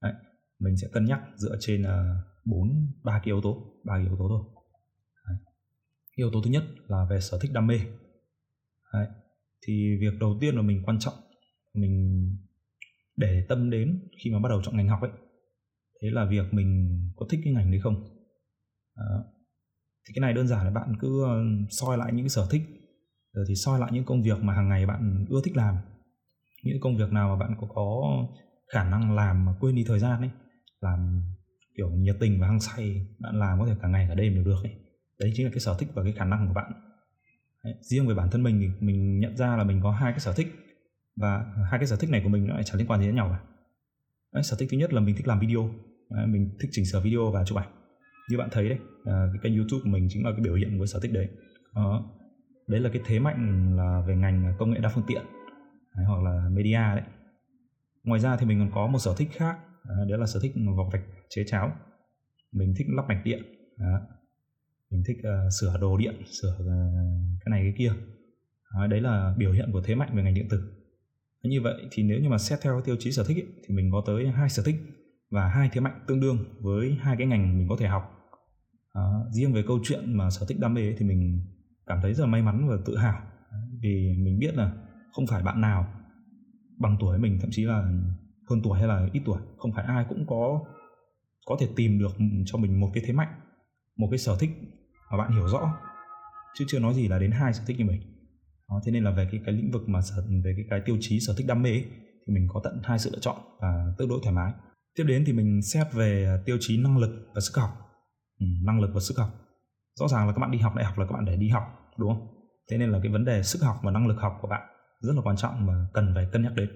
Đấy, 0.02 0.14
mình 0.60 0.78
sẽ 0.78 0.88
cân 0.92 1.06
nhắc 1.06 1.22
dựa 1.36 1.58
trên 1.60 1.84
ờ, 1.84 2.18
bốn 2.46 2.92
ba 3.04 3.14
cái 3.14 3.26
yếu 3.26 3.42
tố 3.42 3.64
ba 3.84 3.94
cái 3.94 4.06
yếu 4.06 4.16
tố 4.20 4.28
thôi 4.30 4.64
Đấy. 5.28 5.38
yếu 6.16 6.32
tố 6.32 6.42
thứ 6.42 6.50
nhất 6.50 6.64
là 6.88 7.06
về 7.10 7.20
sở 7.20 7.40
thích 7.42 7.52
đam 7.54 7.68
mê 7.68 7.80
Đấy. 8.94 9.08
thì 9.68 9.98
việc 10.02 10.20
đầu 10.20 10.38
tiên 10.42 10.56
mà 10.56 10.62
mình 10.62 10.84
quan 10.86 11.00
trọng 11.00 11.14
mình 11.74 12.24
để 13.16 13.46
tâm 13.50 13.70
đến 13.70 14.08
khi 14.24 14.32
mà 14.32 14.40
bắt 14.40 14.50
đầu 14.50 14.62
chọn 14.64 14.78
ngành 14.78 14.88
học 14.88 15.02
ấy 15.02 15.12
thế 16.02 16.10
là 16.12 16.26
việc 16.26 16.54
mình 16.54 17.00
có 17.16 17.26
thích 17.30 17.40
cái 17.44 17.54
ngành 17.54 17.72
đấy 17.72 17.80
không 17.80 17.96
Đó. 18.98 19.24
thì 20.08 20.14
cái 20.16 20.22
này 20.22 20.34
đơn 20.34 20.48
giản 20.48 20.66
là 20.66 20.72
bạn 20.72 20.96
cứ 21.00 21.24
ờ, 21.24 21.44
soi 21.70 21.98
lại 21.98 22.14
những 22.14 22.26
cái 22.26 22.30
sở 22.30 22.48
thích 22.52 22.62
rồi 23.34 23.46
thì 23.48 23.56
soi 23.56 23.80
lại 23.80 23.90
những 23.94 24.06
công 24.06 24.24
việc 24.24 24.38
mà 24.42 24.54
hàng 24.54 24.70
ngày 24.70 24.86
bạn 24.86 25.26
ưa 25.30 25.42
thích 25.44 25.58
làm 25.58 25.76
những 26.64 26.80
công 26.82 26.98
việc 26.98 27.12
nào 27.12 27.30
mà 27.30 27.46
bạn 27.46 27.56
có 27.62 27.68
có 27.76 28.04
khả 28.74 28.84
năng 28.84 29.16
làm 29.16 29.46
mà 29.46 29.54
quên 29.60 29.76
đi 29.76 29.84
thời 29.88 30.00
gian 30.00 30.20
ấy 30.20 30.30
làm 30.82 31.24
kiểu 31.78 31.90
nhiệt 31.90 32.16
tình 32.20 32.40
và 32.42 32.48
hăng 32.48 32.60
say 32.60 33.08
bạn 33.20 33.36
làm 33.40 33.60
có 33.60 33.66
thể 33.66 33.76
cả 33.82 33.88
ngày 33.88 34.06
cả 34.10 34.16
đêm 34.16 34.34
đều 34.34 34.44
được 34.44 34.64
ấy. 34.64 34.74
Đấy 35.20 35.32
chính 35.36 35.46
là 35.46 35.52
cái 35.52 35.60
sở 35.60 35.76
thích 35.80 35.90
và 35.94 36.04
cái 36.04 36.12
khả 36.12 36.26
năng 36.26 36.48
của 36.48 36.54
bạn. 36.54 36.72
Đấy. 37.64 37.74
riêng 37.82 38.08
về 38.08 38.16
bản 38.16 38.30
thân 38.32 38.44
mình 38.44 38.60
thì 38.60 38.86
mình 38.86 39.20
nhận 39.20 39.38
ra 39.38 39.56
là 39.58 39.64
mình 39.64 39.80
có 39.84 39.92
hai 39.92 40.12
cái 40.12 40.20
sở 40.20 40.34
thích 40.34 40.48
và 41.22 41.46
hai 41.72 41.80
cái 41.80 41.88
sở 41.88 41.96
thích 41.96 42.10
này 42.10 42.22
của 42.24 42.30
mình 42.30 42.48
nó 42.48 42.54
lại 42.54 42.64
chẳng 42.64 42.78
liên 42.78 42.88
quan 42.88 43.00
gì 43.00 43.06
đến 43.06 43.16
nhau 43.16 43.30
cả. 43.32 43.40
Đấy, 44.34 44.44
sở 44.44 44.58
thích 44.60 44.68
thứ 44.72 44.78
nhất 44.78 44.94
là 44.94 45.02
mình 45.02 45.16
thích 45.16 45.28
làm 45.28 45.40
video. 45.40 45.70
Đấy, 46.10 46.28
mình 46.28 46.58
thích 46.62 46.70
chỉnh 46.72 46.86
sửa 46.86 47.02
video 47.02 47.32
và 47.32 47.44
chụp 47.46 47.58
ảnh. 47.58 47.70
Như 48.30 48.38
bạn 48.38 48.50
thấy 48.52 48.70
đấy 48.70 48.80
à, 49.06 49.28
cái 49.34 49.40
kênh 49.44 49.56
youtube 49.56 49.82
của 49.84 49.90
mình 49.90 50.08
chính 50.10 50.26
là 50.26 50.32
cái 50.32 50.42
biểu 50.42 50.56
hiện 50.56 50.80
của 50.80 50.86
sở 50.86 51.00
thích 51.00 51.14
đấy. 51.14 51.30
Đó. 51.76 52.12
đấy 52.68 52.80
là 52.80 52.90
cái 52.94 53.02
thế 53.06 53.20
mạnh 53.20 53.74
là 53.78 54.04
về 54.08 54.16
ngành 54.16 54.54
công 54.58 54.72
nghệ 54.72 54.80
đa 54.80 54.90
phương 54.90 55.04
tiện 55.08 55.22
đấy, 55.96 56.06
hoặc 56.06 56.24
là 56.24 56.50
media 56.50 56.96
đấy 56.96 57.04
ngoài 58.08 58.20
ra 58.20 58.38
thì 58.38 58.46
mình 58.46 58.60
còn 58.60 58.72
có 58.76 58.88
một 58.88 59.00
sở 59.00 59.16
thích 59.18 59.30
khác 59.32 59.58
à, 59.84 59.96
đó 60.10 60.18
là 60.18 60.26
sở 60.26 60.40
thích 60.44 60.54
vọc 60.78 60.88
vạch 60.92 61.04
chế 61.30 61.44
cháo 61.48 61.72
mình 62.52 62.74
thích 62.78 62.88
lắp 62.90 63.04
mạch 63.08 63.22
điện 63.24 63.44
đó. 63.78 64.02
mình 64.92 65.04
thích 65.08 65.18
uh, 65.20 65.54
sửa 65.60 65.78
đồ 65.82 65.98
điện 65.98 66.16
sửa 66.42 66.58
uh, 66.60 67.40
cái 67.46 67.50
này 67.52 67.62
cái 67.64 67.74
kia 67.78 67.92
đó, 68.74 68.88
đấy 68.88 69.02
là 69.02 69.36
biểu 69.38 69.52
hiện 69.52 69.70
của 69.74 69.82
thế 69.86 69.96
mạnh 69.96 70.10
về 70.16 70.24
ngành 70.24 70.34
điện 70.34 70.48
tử 70.50 70.78
như 71.44 71.62
vậy 71.62 71.74
thì 71.92 72.04
nếu 72.04 72.20
như 72.20 72.30
mà 72.30 72.38
xét 72.38 72.60
theo 72.62 72.82
tiêu 72.86 72.96
chí 73.00 73.12
sở 73.12 73.24
thích 73.24 73.38
ấy, 73.38 73.48
thì 73.68 73.76
mình 73.76 73.90
có 73.92 74.04
tới 74.06 74.28
hai 74.28 74.50
sở 74.50 74.64
thích 74.66 74.76
và 75.32 75.48
hai 75.48 75.70
thế 75.74 75.82
mạnh 75.82 76.04
tương 76.08 76.20
đương 76.20 76.38
với 76.62 76.98
hai 77.02 77.16
cái 77.18 77.28
ngành 77.28 77.58
mình 77.58 77.68
có 77.70 77.76
thể 77.80 77.88
học 77.88 78.04
đó. 78.96 79.26
riêng 79.32 79.54
về 79.54 79.64
câu 79.68 79.80
chuyện 79.84 80.18
mà 80.18 80.30
sở 80.30 80.46
thích 80.50 80.60
đam 80.60 80.74
mê 80.74 80.82
ấy, 80.82 80.96
thì 80.98 81.06
mình 81.06 81.42
cảm 81.86 82.00
thấy 82.02 82.14
rất 82.14 82.24
là 82.24 82.32
may 82.32 82.42
mắn 82.42 82.68
và 82.70 82.76
tự 82.86 82.98
hào 82.98 83.22
vì 83.82 84.16
mình 84.18 84.40
biết 84.40 84.56
là 84.56 84.72
không 85.12 85.28
phải 85.28 85.44
bạn 85.44 85.62
nào 85.62 85.97
bằng 86.80 86.98
tuổi 87.00 87.18
mình 87.18 87.38
thậm 87.42 87.50
chí 87.54 87.66
là 87.66 87.92
hơn 88.50 88.62
tuổi 88.64 88.80
hay 88.80 88.88
là 88.88 89.08
ít 89.14 89.22
tuổi 89.26 89.40
không 89.58 89.72
phải 89.76 89.86
ai 89.86 90.06
cũng 90.10 90.26
có 90.28 90.62
có 91.46 91.58
thể 91.60 91.68
tìm 91.76 92.00
được 92.00 92.18
cho 92.46 92.58
mình 92.58 92.80
một 92.80 92.92
cái 92.94 93.04
thế 93.08 93.14
mạnh 93.14 93.42
một 93.98 94.08
cái 94.12 94.18
sở 94.18 94.38
thích 94.40 94.50
mà 95.12 95.18
bạn 95.18 95.32
hiểu 95.32 95.48
rõ. 95.48 95.74
Chứ 96.58 96.66
chưa 96.68 96.80
nói 96.80 96.94
gì 96.94 97.08
là 97.08 97.20
đến 97.20 97.32
hai 97.32 97.54
sở 97.54 97.64
thích 97.68 97.78
như 97.80 97.86
mình. 97.86 98.02
Đó, 98.70 98.82
thế 98.86 98.92
nên 98.92 99.04
là 99.04 99.12
về 99.12 99.28
cái 99.32 99.42
cái 99.46 99.56
lĩnh 99.56 99.72
vực 99.72 99.90
mà 99.90 100.02
sở 100.02 100.16
về 100.44 100.54
cái 100.58 100.66
cái 100.70 100.82
tiêu 100.86 100.98
chí 101.00 101.20
sở 101.20 101.34
thích 101.38 101.48
đam 101.48 101.62
mê 101.62 101.70
ấy, 101.70 101.86
thì 102.28 102.34
mình 102.34 102.48
có 102.54 102.62
tận 102.64 102.82
hai 102.84 103.00
sự 103.00 103.10
lựa 103.14 103.20
chọn 103.20 103.38
và 103.62 103.94
tương 103.98 104.10
đối 104.10 104.20
thoải 104.24 104.36
mái. 104.36 104.54
Tiếp 104.96 105.04
đến 105.08 105.24
thì 105.26 105.34
mình 105.34 105.62
xét 105.62 105.88
về 105.94 106.42
tiêu 106.46 106.58
chí 106.60 106.84
năng 106.84 106.98
lực 106.98 107.28
và 107.36 107.42
sức 107.42 107.62
học. 107.62 107.70
Ừ, 108.40 108.46
năng 108.64 108.82
lực 108.82 108.92
và 108.94 109.00
sức 109.00 109.18
học. 109.18 109.30
Rõ 110.00 110.08
ràng 110.08 110.28
là 110.28 110.34
các 110.34 110.40
bạn 110.40 110.52
đi 110.52 110.60
học 110.60 110.76
đại 110.76 110.86
học 110.86 110.98
là 110.98 111.06
các 111.06 111.14
bạn 111.14 111.26
để 111.26 111.36
đi 111.36 111.50
học 111.50 111.64
đúng 111.98 112.10
không? 112.10 112.28
Thế 112.72 112.78
nên 112.78 112.90
là 112.90 113.00
cái 113.04 113.12
vấn 113.12 113.26
đề 113.26 113.44
sức 113.44 113.60
học 113.62 113.76
và 113.84 113.92
năng 113.92 114.08
lực 114.08 114.18
học 114.20 114.38
của 114.42 114.48
bạn 114.48 114.62
rất 115.00 115.14
là 115.16 115.22
quan 115.24 115.38
trọng 115.38 115.68
và 115.68 115.74
cần 115.94 116.12
phải 116.16 116.28
cân 116.32 116.44
nhắc 116.44 116.54
đến. 116.56 116.70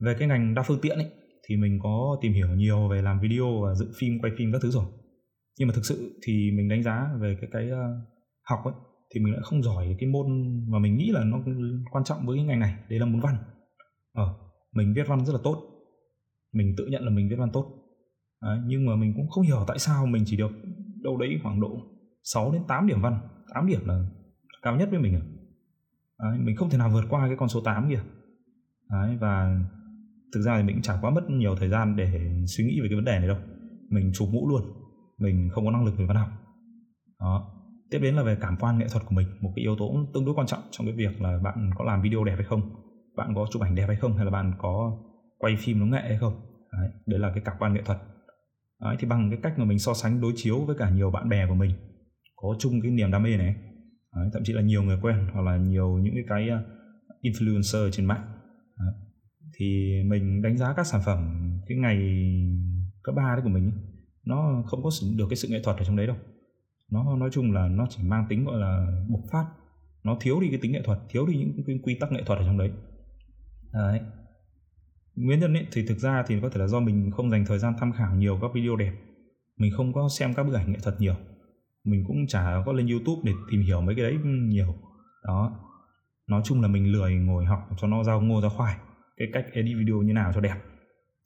Về 0.00 0.14
cái 0.18 0.28
ngành 0.28 0.54
đa 0.54 0.62
phương 0.62 0.80
tiện 0.82 0.98
ấy 0.98 1.10
thì 1.48 1.56
mình 1.56 1.78
có 1.82 2.18
tìm 2.22 2.32
hiểu 2.32 2.48
nhiều 2.48 2.88
về 2.88 3.02
làm 3.02 3.20
video 3.20 3.60
và 3.64 3.74
dựng 3.74 3.92
phim 3.98 4.18
quay 4.22 4.32
phim 4.38 4.52
các 4.52 4.58
thứ 4.62 4.70
rồi. 4.70 4.84
Nhưng 5.58 5.68
mà 5.68 5.74
thực 5.74 5.84
sự 5.84 6.20
thì 6.26 6.50
mình 6.56 6.68
đánh 6.68 6.82
giá 6.82 7.08
về 7.20 7.36
cái 7.40 7.50
cái 7.52 7.70
ờ, 7.70 7.82
học 8.50 8.60
ấy 8.64 8.74
thì 9.14 9.20
mình 9.20 9.32
lại 9.32 9.42
không 9.44 9.62
giỏi 9.62 9.96
cái 9.98 10.08
môn 10.08 10.26
mà 10.68 10.78
mình 10.78 10.96
nghĩ 10.96 11.10
là 11.12 11.24
nó 11.24 11.38
quan 11.90 12.04
trọng 12.04 12.26
với 12.26 12.38
cái 12.38 12.46
ngành 12.46 12.60
này. 12.60 12.74
Đấy 12.88 12.98
là 12.98 13.06
môn 13.06 13.20
văn. 13.20 13.36
Ờ 14.14 14.34
mình 14.72 14.92
viết 14.96 15.08
văn 15.08 15.26
rất 15.26 15.32
là 15.32 15.38
tốt. 15.44 15.56
Mình 16.52 16.74
tự 16.76 16.86
nhận 16.86 17.04
là 17.04 17.10
mình 17.10 17.28
viết 17.28 17.36
văn 17.38 17.50
tốt. 17.52 17.80
Đấy, 18.42 18.58
nhưng 18.66 18.86
mà 18.86 18.96
mình 18.96 19.12
cũng 19.16 19.28
không 19.28 19.44
hiểu 19.44 19.64
tại 19.66 19.78
sao 19.78 20.06
mình 20.06 20.22
chỉ 20.26 20.36
được 20.36 20.50
đâu 21.02 21.16
đấy 21.16 21.38
khoảng 21.42 21.60
độ 21.60 21.70
6 22.22 22.52
đến 22.52 22.62
8 22.68 22.86
điểm 22.86 23.00
văn. 23.02 23.20
8 23.54 23.66
điểm 23.66 23.80
là 23.84 24.04
cao 24.62 24.76
nhất 24.76 24.88
với 24.90 25.00
mình 25.00 25.14
à? 25.14 25.22
Đấy, 26.22 26.38
mình 26.38 26.56
không 26.56 26.70
thể 26.70 26.78
nào 26.78 26.90
vượt 26.90 27.04
qua 27.08 27.26
cái 27.26 27.36
con 27.36 27.48
số 27.48 27.60
8 27.60 27.88
kìa. 27.90 28.02
Đấy, 28.90 29.16
và 29.20 29.60
thực 30.34 30.40
ra 30.40 30.56
thì 30.56 30.62
mình 30.62 30.76
cũng 30.76 30.82
chẳng 30.82 30.98
quá 31.00 31.10
mất 31.10 31.30
nhiều 31.30 31.56
thời 31.56 31.68
gian 31.68 31.96
để 31.96 32.30
suy 32.46 32.64
nghĩ 32.64 32.80
về 32.80 32.86
cái 32.88 32.96
vấn 32.96 33.04
đề 33.04 33.18
này 33.18 33.28
đâu. 33.28 33.38
Mình 33.90 34.10
chụp 34.14 34.28
mũ 34.32 34.48
luôn 34.48 34.62
mình 35.18 35.48
không 35.52 35.64
có 35.64 35.70
năng 35.70 35.84
lực 35.84 35.98
về 35.98 36.04
văn 36.06 36.16
học. 36.16 36.28
Đó. 37.20 37.56
Tiếp 37.90 37.98
đến 37.98 38.14
là 38.14 38.22
về 38.22 38.36
cảm 38.40 38.56
quan 38.60 38.78
nghệ 38.78 38.86
thuật 38.88 39.04
của 39.06 39.14
mình 39.14 39.26
một 39.40 39.52
cái 39.56 39.62
yếu 39.62 39.76
tố 39.76 39.88
cũng 39.88 40.06
tương 40.14 40.24
đối 40.24 40.34
quan 40.34 40.46
trọng 40.46 40.60
trong 40.70 40.86
cái 40.86 40.96
việc 40.96 41.22
là 41.22 41.38
bạn 41.42 41.70
có 41.78 41.84
làm 41.84 42.02
video 42.02 42.24
đẹp 42.24 42.34
hay 42.34 42.44
không 42.44 42.60
bạn 43.16 43.34
có 43.34 43.46
chụp 43.50 43.62
ảnh 43.62 43.74
đẹp 43.74 43.86
hay 43.86 43.96
không 43.96 44.16
hay 44.16 44.24
là 44.24 44.30
bạn 44.30 44.52
có 44.58 44.98
quay 45.38 45.56
phim 45.58 45.78
nó 45.78 45.86
nghệ 45.86 46.02
hay 46.02 46.18
không. 46.18 46.40
Đấy, 46.72 46.90
đấy 47.06 47.20
là 47.20 47.30
cái 47.34 47.42
cảm 47.44 47.56
quan 47.58 47.74
nghệ 47.74 47.82
thuật. 47.84 47.98
Đấy, 48.80 48.96
thì 48.98 49.06
bằng 49.06 49.30
cái 49.30 49.38
cách 49.42 49.58
mà 49.58 49.64
mình 49.64 49.78
so 49.78 49.94
sánh 49.94 50.20
đối 50.20 50.32
chiếu 50.36 50.60
với 50.60 50.76
cả 50.78 50.90
nhiều 50.90 51.10
bạn 51.10 51.28
bè 51.28 51.46
của 51.48 51.54
mình 51.54 51.70
có 52.36 52.54
chung 52.58 52.80
cái 52.82 52.90
niềm 52.90 53.10
đam 53.10 53.22
mê 53.22 53.36
này 53.36 53.56
Đấy, 54.16 54.28
thậm 54.32 54.42
chí 54.44 54.52
là 54.52 54.62
nhiều 54.62 54.82
người 54.82 54.98
quen 55.02 55.26
hoặc 55.32 55.42
là 55.42 55.56
nhiều 55.56 55.98
những 55.98 56.14
cái 56.14 56.24
cái 56.28 56.48
ờ, 56.48 56.62
influencer 57.22 57.90
trên 57.90 58.06
mạng. 58.06 58.32
Đấy. 58.78 58.94
thì 59.58 59.94
mình 60.06 60.42
đánh 60.42 60.56
giá 60.56 60.74
các 60.76 60.86
sản 60.86 61.00
phẩm 61.04 61.50
cái 61.68 61.78
ngày 61.78 61.98
cấp 63.02 63.14
ba 63.14 63.34
đấy 63.34 63.40
của 63.42 63.48
mình 63.48 63.72
nó 64.24 64.62
không 64.66 64.82
có 64.82 64.90
được 65.16 65.26
cái 65.30 65.36
sự 65.36 65.48
nghệ 65.48 65.60
thuật 65.62 65.76
ở 65.76 65.84
trong 65.84 65.96
đấy 65.96 66.06
đâu. 66.06 66.16
Nó 66.90 67.16
nói 67.16 67.30
chung 67.32 67.52
là 67.52 67.68
nó 67.68 67.86
chỉ 67.90 68.02
mang 68.02 68.26
tính 68.28 68.44
gọi 68.44 68.60
là 68.60 68.86
bộc 69.08 69.20
phát 69.32 69.46
nó 70.04 70.16
thiếu 70.20 70.40
đi 70.40 70.48
cái 70.48 70.58
tính 70.62 70.72
nghệ 70.72 70.82
thuật 70.84 70.98
thiếu 71.08 71.26
đi 71.26 71.36
những 71.36 71.52
cái 71.66 71.78
quy 71.82 71.94
tắc 72.00 72.12
nghệ 72.12 72.22
thuật 72.26 72.38
ở 72.38 72.44
trong 72.44 72.58
đấy. 72.58 72.70
Đấy. 73.72 74.00
Nguyên 75.16 75.40
nhân 75.40 75.54
ấy 75.54 75.66
thì 75.72 75.86
thực 75.86 75.98
ra 75.98 76.24
thì 76.26 76.40
có 76.42 76.48
thể 76.48 76.60
là 76.60 76.66
do 76.66 76.80
mình 76.80 77.10
không 77.10 77.30
dành 77.30 77.44
thời 77.46 77.58
gian 77.58 77.74
tham 77.80 77.92
khảo 77.92 78.16
nhiều 78.16 78.38
các 78.42 78.50
video 78.54 78.76
đẹp 78.76 78.92
mình 79.60 79.72
không 79.76 79.92
có 79.92 80.08
xem 80.08 80.34
các 80.34 80.42
bức 80.42 80.54
ảnh 80.54 80.72
nghệ 80.72 80.78
thuật 80.82 81.00
nhiều 81.00 81.14
mình 81.84 82.04
cũng 82.06 82.26
chả 82.26 82.62
có 82.66 82.72
lên 82.72 82.88
youtube 82.88 83.22
để 83.24 83.32
tìm 83.50 83.62
hiểu 83.62 83.80
mấy 83.80 83.94
cái 83.94 84.04
đấy 84.04 84.18
nhiều. 84.24 84.74
Đó. 85.26 85.60
Nói 86.28 86.40
chung 86.44 86.60
là 86.60 86.68
mình 86.68 86.92
lười 86.92 87.14
ngồi 87.14 87.44
học 87.44 87.68
cho 87.80 87.86
nó 87.86 88.04
rau 88.04 88.20
ngô 88.20 88.40
ra 88.40 88.48
khoai. 88.48 88.76
Cái 89.16 89.28
cách 89.32 89.44
edit 89.52 89.76
video 89.78 89.96
như 90.02 90.12
nào 90.12 90.32
cho 90.34 90.40
đẹp. 90.40 90.56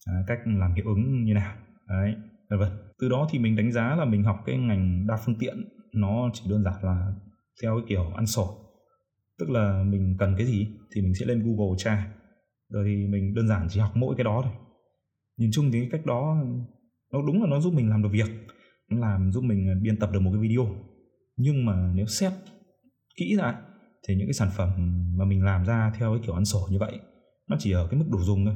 À, 0.07 0.15
cách 0.27 0.39
làm 0.45 0.75
hiệu 0.75 0.85
ứng 0.87 1.25
như 1.25 1.35
nào. 1.35 1.57
Đấy 1.89 2.15
vân 2.51 2.59
vân. 2.59 2.71
Từ 2.99 3.09
đó 3.09 3.29
thì 3.31 3.39
mình 3.39 3.57
đánh 3.57 3.73
giá 3.73 3.95
là 3.95 4.05
mình 4.05 4.25
học 4.25 4.43
cái 4.47 4.59
ngành 4.59 5.07
đa 5.07 5.17
phương 5.17 5.35
tiện 5.39 5.65
nó 5.95 6.31
chỉ 6.33 6.51
đơn 6.51 6.65
giản 6.65 6.85
là 6.85 7.13
theo 7.63 7.77
cái 7.77 7.85
kiểu 7.89 8.13
ăn 8.17 8.27
sổ. 8.27 8.61
Tức 9.39 9.51
là 9.51 9.85
mình 9.87 10.17
cần 10.19 10.35
cái 10.39 10.47
gì 10.47 10.69
thì 10.95 11.03
mình 11.03 11.15
sẽ 11.21 11.27
lên 11.27 11.43
google 11.43 11.75
tra. 11.79 12.09
Rồi 12.69 12.85
thì 12.87 13.07
mình 13.07 13.35
đơn 13.35 13.49
giản 13.49 13.67
chỉ 13.71 13.81
học 13.81 13.91
mỗi 13.95 14.15
cái 14.17 14.25
đó 14.25 14.41
thôi. 14.45 14.53
Nhìn 15.39 15.51
chung 15.53 15.71
thì 15.73 15.81
cái 15.81 15.89
cách 15.93 16.07
đó 16.07 16.37
nó 17.13 17.23
đúng 17.27 17.43
là 17.43 17.49
nó 17.51 17.61
giúp 17.61 17.75
mình 17.75 17.91
làm 17.91 18.03
được 18.03 18.09
việc 18.13 18.27
làm 18.89 19.33
giúp 19.33 19.45
mình 19.45 19.69
à, 19.69 19.75
biên 19.83 19.99
tập 19.99 20.11
được 20.13 20.21
một 20.21 20.31
cái 20.33 20.43
video. 20.49 20.67
Nhưng 21.37 21.65
mà 21.67 21.93
nếu 21.95 22.07
xét 22.07 22.33
kỹ 23.17 23.37
ra 23.37 23.61
thì 24.09 24.15
những 24.15 24.27
cái 24.27 24.35
sản 24.35 24.49
phẩm 24.57 24.71
mà 25.17 25.25
mình 25.25 25.45
làm 25.45 25.65
ra 25.65 25.93
theo 25.99 26.13
cái 26.15 26.23
kiểu 26.27 26.35
ăn 26.35 26.45
sổ 26.45 26.69
như 26.71 26.79
vậy 26.79 27.01
nó 27.49 27.57
chỉ 27.59 27.73
ở 27.73 27.89
cái 27.91 28.01
mức 28.01 28.07
đủ 28.11 28.19
dùng 28.19 28.45
thôi. 28.45 28.55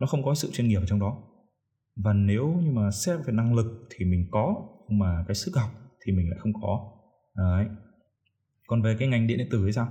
Nó 0.00 0.06
không 0.06 0.24
có 0.24 0.34
sự 0.34 0.50
chuyên 0.52 0.68
nghiệp 0.68 0.78
ở 0.78 0.86
trong 0.86 1.00
đó. 1.00 1.22
Và 1.96 2.12
nếu 2.12 2.60
như 2.64 2.70
mà 2.70 2.90
xét 2.90 3.20
về 3.26 3.32
năng 3.32 3.54
lực 3.54 3.88
thì 3.90 4.04
mình 4.04 4.26
có 4.30 4.68
nhưng 4.88 4.98
mà 4.98 5.24
cái 5.28 5.34
sức 5.34 5.56
học 5.56 5.70
thì 6.04 6.12
mình 6.12 6.30
lại 6.30 6.38
không 6.38 6.52
có. 6.62 6.92
Đấy. 7.36 7.66
Còn 8.66 8.82
về 8.82 8.96
cái 8.98 9.08
ngành 9.08 9.26
điện 9.26 9.38
điện 9.38 9.48
tử 9.50 9.62
thì 9.66 9.72
sao? 9.72 9.88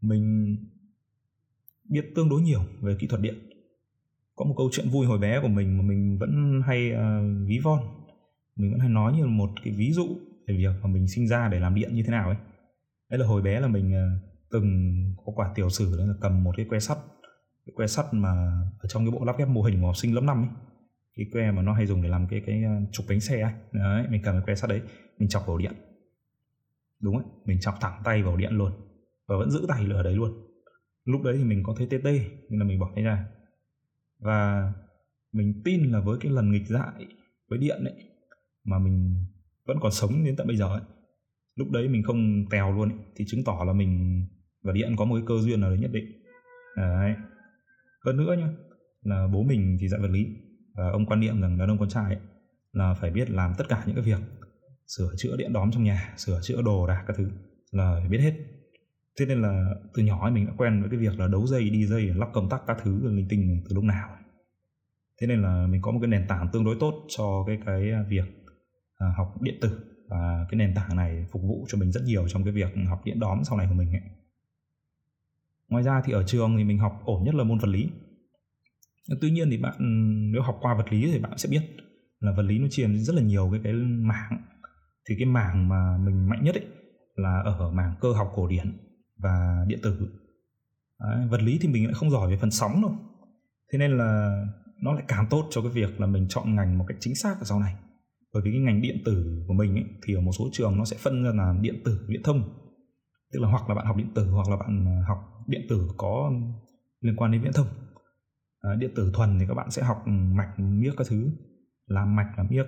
Mình 0.00 0.56
biết 1.88 2.12
tương 2.14 2.28
đối 2.28 2.42
nhiều 2.42 2.60
về 2.80 2.96
kỹ 3.00 3.06
thuật 3.06 3.22
điện. 3.22 3.34
Có 4.36 4.44
một 4.44 4.54
câu 4.56 4.68
chuyện 4.72 4.88
vui 4.88 5.06
hồi 5.06 5.18
bé 5.18 5.40
của 5.42 5.48
mình 5.48 5.78
mà 5.78 5.82
mình 5.82 6.18
vẫn 6.20 6.62
hay 6.66 6.92
uh, 6.92 7.48
ví 7.48 7.58
von 7.58 7.78
mình 8.56 8.70
vẫn 8.70 8.80
hay 8.80 8.88
nói 8.88 9.12
như 9.12 9.26
một 9.26 9.50
cái 9.64 9.74
ví 9.74 9.92
dụ 9.92 10.18
về 10.46 10.56
việc 10.56 10.72
mà 10.82 10.88
mình 10.88 11.08
sinh 11.08 11.28
ra 11.28 11.48
để 11.48 11.60
làm 11.60 11.74
điện 11.74 11.94
như 11.94 12.02
thế 12.02 12.10
nào 12.10 12.28
ấy. 12.28 12.36
Đấy 13.10 13.18
là 13.18 13.26
hồi 13.26 13.42
bé 13.42 13.60
là 13.60 13.68
mình 13.68 13.92
ờ, 13.94 14.08
từng 14.50 14.94
có 15.26 15.32
quả 15.36 15.52
tiểu 15.54 15.70
sử 15.70 15.96
đấy 15.98 16.06
là 16.06 16.14
cầm 16.20 16.44
một 16.44 16.52
cái 16.56 16.66
que 16.68 16.80
sắt, 16.80 16.98
cái 17.66 17.72
que 17.76 17.86
sắt 17.86 18.06
mà 18.12 18.30
ở 18.78 18.88
trong 18.88 19.04
cái 19.04 19.10
bộ 19.10 19.24
lắp 19.24 19.38
ghép 19.38 19.48
mô 19.48 19.62
hình 19.62 19.80
của 19.80 19.86
học 19.86 19.96
sinh 19.96 20.14
lớp 20.14 20.20
5 20.20 20.42
ấy. 20.42 20.48
Cái 21.16 21.26
que 21.32 21.50
mà 21.50 21.62
nó 21.62 21.72
hay 21.72 21.86
dùng 21.86 22.02
để 22.02 22.08
làm 22.08 22.26
cái 22.26 22.42
cái 22.46 22.62
ờ, 22.64 22.72
trục 22.92 23.06
bánh 23.08 23.20
xe 23.20 23.40
ấy. 23.40 23.52
đấy, 23.72 24.06
mình 24.10 24.22
cầm 24.24 24.34
cái 24.34 24.42
que 24.46 24.54
sắt 24.54 24.70
đấy, 24.70 24.80
mình 25.18 25.28
chọc 25.28 25.46
vào 25.46 25.58
điện. 25.58 25.72
Đúng 27.00 27.16
ấy 27.16 27.26
mình 27.44 27.60
chọc 27.60 27.74
thẳng 27.80 28.02
tay 28.04 28.22
vào 28.22 28.36
điện 28.36 28.52
luôn 28.52 28.72
và 29.26 29.36
vẫn 29.36 29.50
giữ 29.50 29.64
tay 29.68 29.86
ở 29.90 30.02
đấy 30.02 30.14
luôn. 30.14 30.32
Lúc 31.04 31.22
đấy 31.22 31.34
thì 31.38 31.44
mình 31.44 31.62
có 31.62 31.74
thấy 31.78 31.86
tê 31.90 31.98
tê, 32.04 32.20
nên 32.48 32.58
là 32.58 32.64
mình 32.64 32.78
bỏ 32.78 32.90
cái 32.94 33.04
ra. 33.04 33.26
Và 34.18 34.72
mình 35.32 35.62
tin 35.64 35.92
là 35.92 36.00
với 36.00 36.18
cái 36.20 36.32
lần 36.32 36.52
nghịch 36.52 36.66
dại 36.68 37.06
với 37.48 37.58
điện 37.58 37.84
ấy 37.84 38.09
mà 38.64 38.78
mình 38.78 39.24
vẫn 39.66 39.76
còn 39.80 39.92
sống 39.92 40.24
đến 40.24 40.36
tận 40.36 40.46
bây 40.46 40.56
giờ 40.56 40.66
ấy. 40.66 40.82
Lúc 41.56 41.70
đấy 41.70 41.88
mình 41.88 42.02
không 42.02 42.44
tèo 42.50 42.72
luôn 42.72 42.88
ấy, 42.88 42.98
thì 43.16 43.24
chứng 43.28 43.44
tỏ 43.44 43.64
là 43.66 43.72
mình 43.72 44.24
và 44.62 44.72
điện 44.72 44.94
có 44.96 45.04
một 45.04 45.14
cái 45.14 45.24
cơ 45.26 45.34
duyên 45.40 45.60
nào 45.60 45.70
đấy 45.70 45.78
nhất 45.78 45.90
định. 45.92 46.04
Đấy. 46.76 47.14
Hơn 48.04 48.16
nữa 48.16 48.36
nhá 48.38 48.48
là 49.02 49.28
bố 49.32 49.42
mình 49.42 49.76
thì 49.80 49.88
dạy 49.88 50.00
vật 50.00 50.10
lý 50.10 50.26
và 50.74 50.90
ông 50.90 51.06
quan 51.06 51.20
niệm 51.20 51.40
rằng 51.40 51.58
đàn 51.58 51.68
ông 51.68 51.78
con 51.78 51.88
trai 51.88 52.04
ấy, 52.04 52.22
là 52.72 52.94
phải 52.94 53.10
biết 53.10 53.30
làm 53.30 53.52
tất 53.58 53.68
cả 53.68 53.82
những 53.86 53.96
cái 53.96 54.04
việc 54.04 54.20
sửa 54.86 55.10
chữa 55.16 55.36
điện 55.36 55.52
đóm 55.52 55.70
trong 55.70 55.84
nhà 55.84 56.14
sửa 56.16 56.40
chữa 56.42 56.62
đồ 56.62 56.86
đạc 56.86 57.04
các 57.06 57.16
thứ 57.16 57.30
là 57.70 57.96
phải 58.00 58.08
biết 58.08 58.18
hết. 58.18 58.34
Thế 59.18 59.26
nên 59.26 59.42
là 59.42 59.74
từ 59.94 60.02
nhỏ 60.02 60.22
ấy 60.22 60.32
mình 60.32 60.46
đã 60.46 60.52
quen 60.56 60.80
với 60.80 60.90
cái 60.90 60.98
việc 60.98 61.18
là 61.18 61.28
đấu 61.28 61.46
dây 61.46 61.70
đi 61.70 61.86
dây 61.86 62.02
lắp 62.02 62.28
công 62.32 62.48
tắc 62.48 62.62
các 62.66 62.78
thứ 62.82 63.10
linh 63.10 63.26
tinh 63.28 63.62
từ 63.68 63.74
lúc 63.74 63.84
nào. 63.84 64.16
Thế 65.20 65.26
nên 65.26 65.42
là 65.42 65.66
mình 65.66 65.82
có 65.82 65.90
một 65.90 65.98
cái 66.02 66.08
nền 66.08 66.26
tảng 66.28 66.48
tương 66.52 66.64
đối 66.64 66.76
tốt 66.80 66.94
cho 67.08 67.44
cái 67.46 67.58
cái 67.66 67.90
à, 67.90 68.04
việc 68.08 68.24
à, 69.00 69.06
học 69.16 69.42
điện 69.42 69.58
tử. 69.60 69.80
Và 70.08 70.46
cái 70.50 70.58
nền 70.58 70.74
tảng 70.74 70.96
này 70.96 71.26
phục 71.32 71.42
vụ 71.42 71.66
cho 71.68 71.78
mình 71.78 71.92
rất 71.92 72.00
nhiều 72.04 72.28
trong 72.28 72.44
cái 72.44 72.52
việc 72.52 72.74
học 72.88 73.00
điện 73.04 73.20
đóm 73.20 73.38
sau 73.44 73.58
này 73.58 73.66
của 73.68 73.74
mình 73.74 73.92
ấy. 73.92 74.02
ngoài 75.68 75.84
ra 75.84 76.02
thì 76.04 76.12
ở 76.12 76.24
trường 76.26 76.56
thì 76.56 76.64
mình 76.64 76.78
học 76.78 77.02
ổn 77.04 77.24
nhất 77.24 77.34
là 77.34 77.44
môn 77.44 77.58
vật 77.58 77.68
lý. 77.68 77.90
Tuy 79.20 79.30
nhiên 79.30 79.50
thì 79.50 79.56
bạn 79.56 79.74
nếu 80.32 80.42
học 80.42 80.58
qua 80.60 80.74
vật 80.74 80.92
lý 80.92 81.12
thì 81.12 81.18
bạn 81.18 81.38
sẽ 81.38 81.48
biết 81.48 81.62
là 82.20 82.32
vật 82.36 82.42
lý 82.42 82.58
nó 82.58 82.66
chia 82.70 82.88
rất 82.88 83.14
là 83.16 83.22
nhiều 83.22 83.48
cái 83.52 83.60
cái 83.64 83.72
mảng. 83.82 84.42
Thì 85.08 85.14
cái 85.18 85.26
mảng 85.26 85.68
mà 85.68 85.98
mình 85.98 86.28
mạnh 86.28 86.44
nhất 86.44 86.54
ấy 86.54 86.66
là 87.14 87.40
ở 87.44 87.70
mảng 87.70 87.94
cơ 88.00 88.12
học 88.12 88.32
cổ 88.34 88.48
điển 88.48 88.78
và 89.16 89.64
điện 89.68 89.78
tử. 89.82 90.08
Đấy, 91.00 91.28
vật 91.28 91.42
lý 91.42 91.58
thì 91.60 91.68
mình 91.68 91.84
lại 91.84 91.94
không 91.94 92.10
giỏi 92.10 92.30
về 92.30 92.36
phần 92.36 92.50
sóng 92.50 92.82
đâu. 92.82 92.96
Thế 93.72 93.78
nên 93.78 93.96
là 93.96 94.42
nó 94.82 94.92
lại 94.92 95.04
càng 95.08 95.26
tốt 95.30 95.48
cho 95.50 95.62
cái 95.62 95.70
việc 95.70 96.00
là 96.00 96.06
mình 96.06 96.26
chọn 96.28 96.54
ngành 96.54 96.78
một 96.78 96.84
cách 96.88 96.96
chính 97.00 97.14
xác 97.14 97.38
ở 97.38 97.44
sau 97.44 97.60
này 97.60 97.74
bởi 98.34 98.42
vì 98.42 98.50
cái 98.50 98.60
ngành 98.60 98.82
điện 98.82 99.02
tử 99.04 99.44
của 99.46 99.54
mình 99.54 99.74
ấy, 99.74 99.84
thì 100.06 100.14
ở 100.14 100.20
một 100.20 100.32
số 100.38 100.48
trường 100.52 100.78
nó 100.78 100.84
sẽ 100.84 100.96
phân 101.00 101.24
ra 101.24 101.30
là 101.34 101.54
điện 101.60 101.82
tử 101.84 102.00
viễn 102.08 102.22
thông. 102.22 102.42
Tức 103.32 103.40
là 103.40 103.48
hoặc 103.48 103.68
là 103.68 103.74
bạn 103.74 103.86
học 103.86 103.96
điện 103.96 104.08
tử 104.14 104.30
hoặc 104.30 104.48
là 104.48 104.56
bạn 104.56 104.86
à, 104.86 105.04
học 105.08 105.18
điện 105.46 105.66
tử 105.68 105.88
có 105.96 106.32
liên 107.00 107.16
quan 107.16 107.32
đến 107.32 107.42
viễn 107.42 107.52
thông. 107.52 107.66
À, 108.60 108.74
điện 108.78 108.90
tử 108.96 109.10
thuần 109.14 109.38
thì 109.38 109.44
các 109.48 109.54
bạn 109.54 109.70
sẽ 109.70 109.82
học 109.82 110.02
mạch 110.08 110.58
miếc 110.58 110.94
các 110.96 111.06
thứ 111.10 111.30
làm 111.86 112.16
mạch 112.16 112.32
làm 112.36 112.46
miếc 112.50 112.66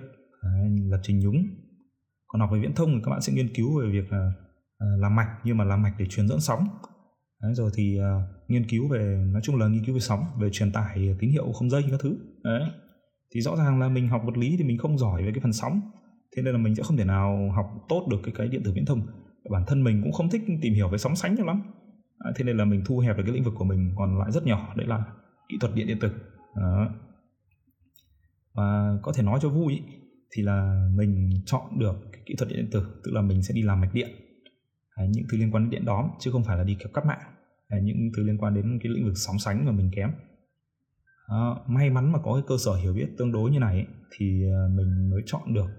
lập 0.89 0.99
trình 1.03 1.19
nhúng. 1.19 1.45
Còn 2.27 2.39
học 2.41 2.49
về 2.53 2.59
viễn 2.59 2.75
thông 2.75 2.93
thì 2.93 3.01
các 3.03 3.11
bạn 3.11 3.21
sẽ 3.21 3.33
nghiên 3.33 3.53
cứu 3.53 3.81
về 3.81 3.89
việc 3.89 4.11
là 4.11 4.31
à, 4.77 4.87
làm 4.97 5.15
mạch 5.15 5.29
nhưng 5.43 5.57
mà 5.57 5.63
làm 5.63 5.81
mạch 5.81 5.93
để 5.99 6.05
truyền 6.09 6.27
dẫn 6.27 6.39
sóng. 6.39 6.67
Đấy, 7.41 7.53
rồi 7.53 7.71
thì 7.75 7.99
uh, 7.99 8.49
nghiên 8.49 8.67
cứu 8.69 8.87
về 8.87 9.23
nói 9.33 9.41
chung 9.43 9.55
là 9.55 9.67
nghiên 9.67 9.85
cứu 9.85 9.95
về 9.95 9.99
sóng 9.99 10.23
về 10.39 10.49
truyền 10.51 10.71
tải 10.71 11.15
tín 11.19 11.31
hiệu 11.31 11.51
không 11.51 11.69
dây 11.69 11.83
các 11.91 11.99
thứ. 11.99 12.17
Đấy 12.43 12.61
thì 13.33 13.41
rõ 13.41 13.55
ràng 13.55 13.79
là 13.79 13.89
mình 13.89 14.07
học 14.07 14.21
vật 14.25 14.37
lý 14.37 14.55
thì 14.57 14.63
mình 14.63 14.77
không 14.77 14.97
giỏi 14.97 15.23
về 15.23 15.31
cái 15.31 15.39
phần 15.41 15.53
sóng. 15.53 15.81
Thế 16.35 16.41
nên 16.41 16.53
là 16.53 16.59
mình 16.59 16.75
sẽ 16.75 16.83
không 16.83 16.97
thể 16.97 17.05
nào 17.05 17.51
học 17.55 17.65
tốt 17.89 18.07
được 18.11 18.17
cái 18.23 18.33
cái 18.37 18.47
điện 18.47 18.61
tử 18.65 18.71
viễn 18.75 18.85
thông. 18.85 19.01
Bản 19.51 19.63
thân 19.67 19.83
mình 19.83 20.01
cũng 20.03 20.11
không 20.11 20.29
thích 20.29 20.41
tìm 20.61 20.73
hiểu 20.73 20.89
về 20.89 20.97
sóng 20.97 21.15
sánh 21.15 21.37
cho 21.37 21.45
lắm. 21.45 21.61
À, 22.19 22.31
thế 22.35 22.43
nên 22.43 22.57
là 22.57 22.65
mình 22.65 22.83
thu 22.85 22.99
hẹp 22.99 23.17
được 23.17 23.23
cái 23.25 23.33
lĩnh 23.33 23.43
vực 23.43 23.53
của 23.57 23.65
mình 23.65 23.93
còn 23.95 24.19
lại 24.19 24.31
rất 24.31 24.45
nhỏ 24.45 24.73
đấy 24.75 24.87
là 24.87 25.03
kỹ 25.49 25.57
thuật 25.61 25.75
điện 25.75 25.87
điện 25.87 25.97
tử. 26.01 26.11
Đó. 26.55 26.89
và 28.53 28.97
có 29.01 29.13
thể 29.15 29.23
nói 29.23 29.39
cho 29.41 29.49
vui 29.49 29.81
thì 30.31 30.43
là 30.43 30.87
mình 30.95 31.29
chọn 31.45 31.79
được 31.79 31.95
cái 32.11 32.21
kỹ 32.25 32.35
thuật 32.37 32.49
điện 32.49 32.57
điện 32.57 32.69
tử 32.71 33.01
tức 33.03 33.11
là 33.13 33.21
mình 33.21 33.43
sẽ 33.43 33.53
đi 33.53 33.61
làm 33.61 33.81
mạch 33.81 33.93
điện. 33.93 34.09
À, 34.95 35.05
những 35.09 35.25
thứ 35.31 35.37
liên 35.37 35.51
quan 35.51 35.63
đến 35.63 35.69
điện 35.69 35.85
đóm 35.85 36.05
chứ 36.19 36.31
không 36.31 36.43
phải 36.43 36.57
là 36.57 36.63
đi 36.63 36.77
cáp 36.93 37.05
mạng. 37.05 37.21
À, 37.67 37.77
những 37.83 37.97
thứ 38.17 38.23
liên 38.23 38.37
quan 38.37 38.53
đến 38.53 38.79
cái 38.83 38.91
lĩnh 38.91 39.05
vực 39.05 39.13
sóng 39.15 39.39
sánh 39.39 39.65
mà 39.65 39.71
mình 39.71 39.91
kém 39.95 40.09
đó, 41.33 41.63
may 41.67 41.89
mắn 41.89 42.11
mà 42.11 42.19
có 42.23 42.33
cái 42.33 42.43
cơ 42.47 42.55
sở 42.65 42.73
hiểu 42.75 42.93
biết 42.93 43.07
tương 43.17 43.31
đối 43.31 43.51
như 43.51 43.59
này 43.59 43.87
thì 44.17 44.43
à, 44.51 44.61
mình 44.75 45.09
mới 45.09 45.21
chọn 45.25 45.53
được 45.53 45.69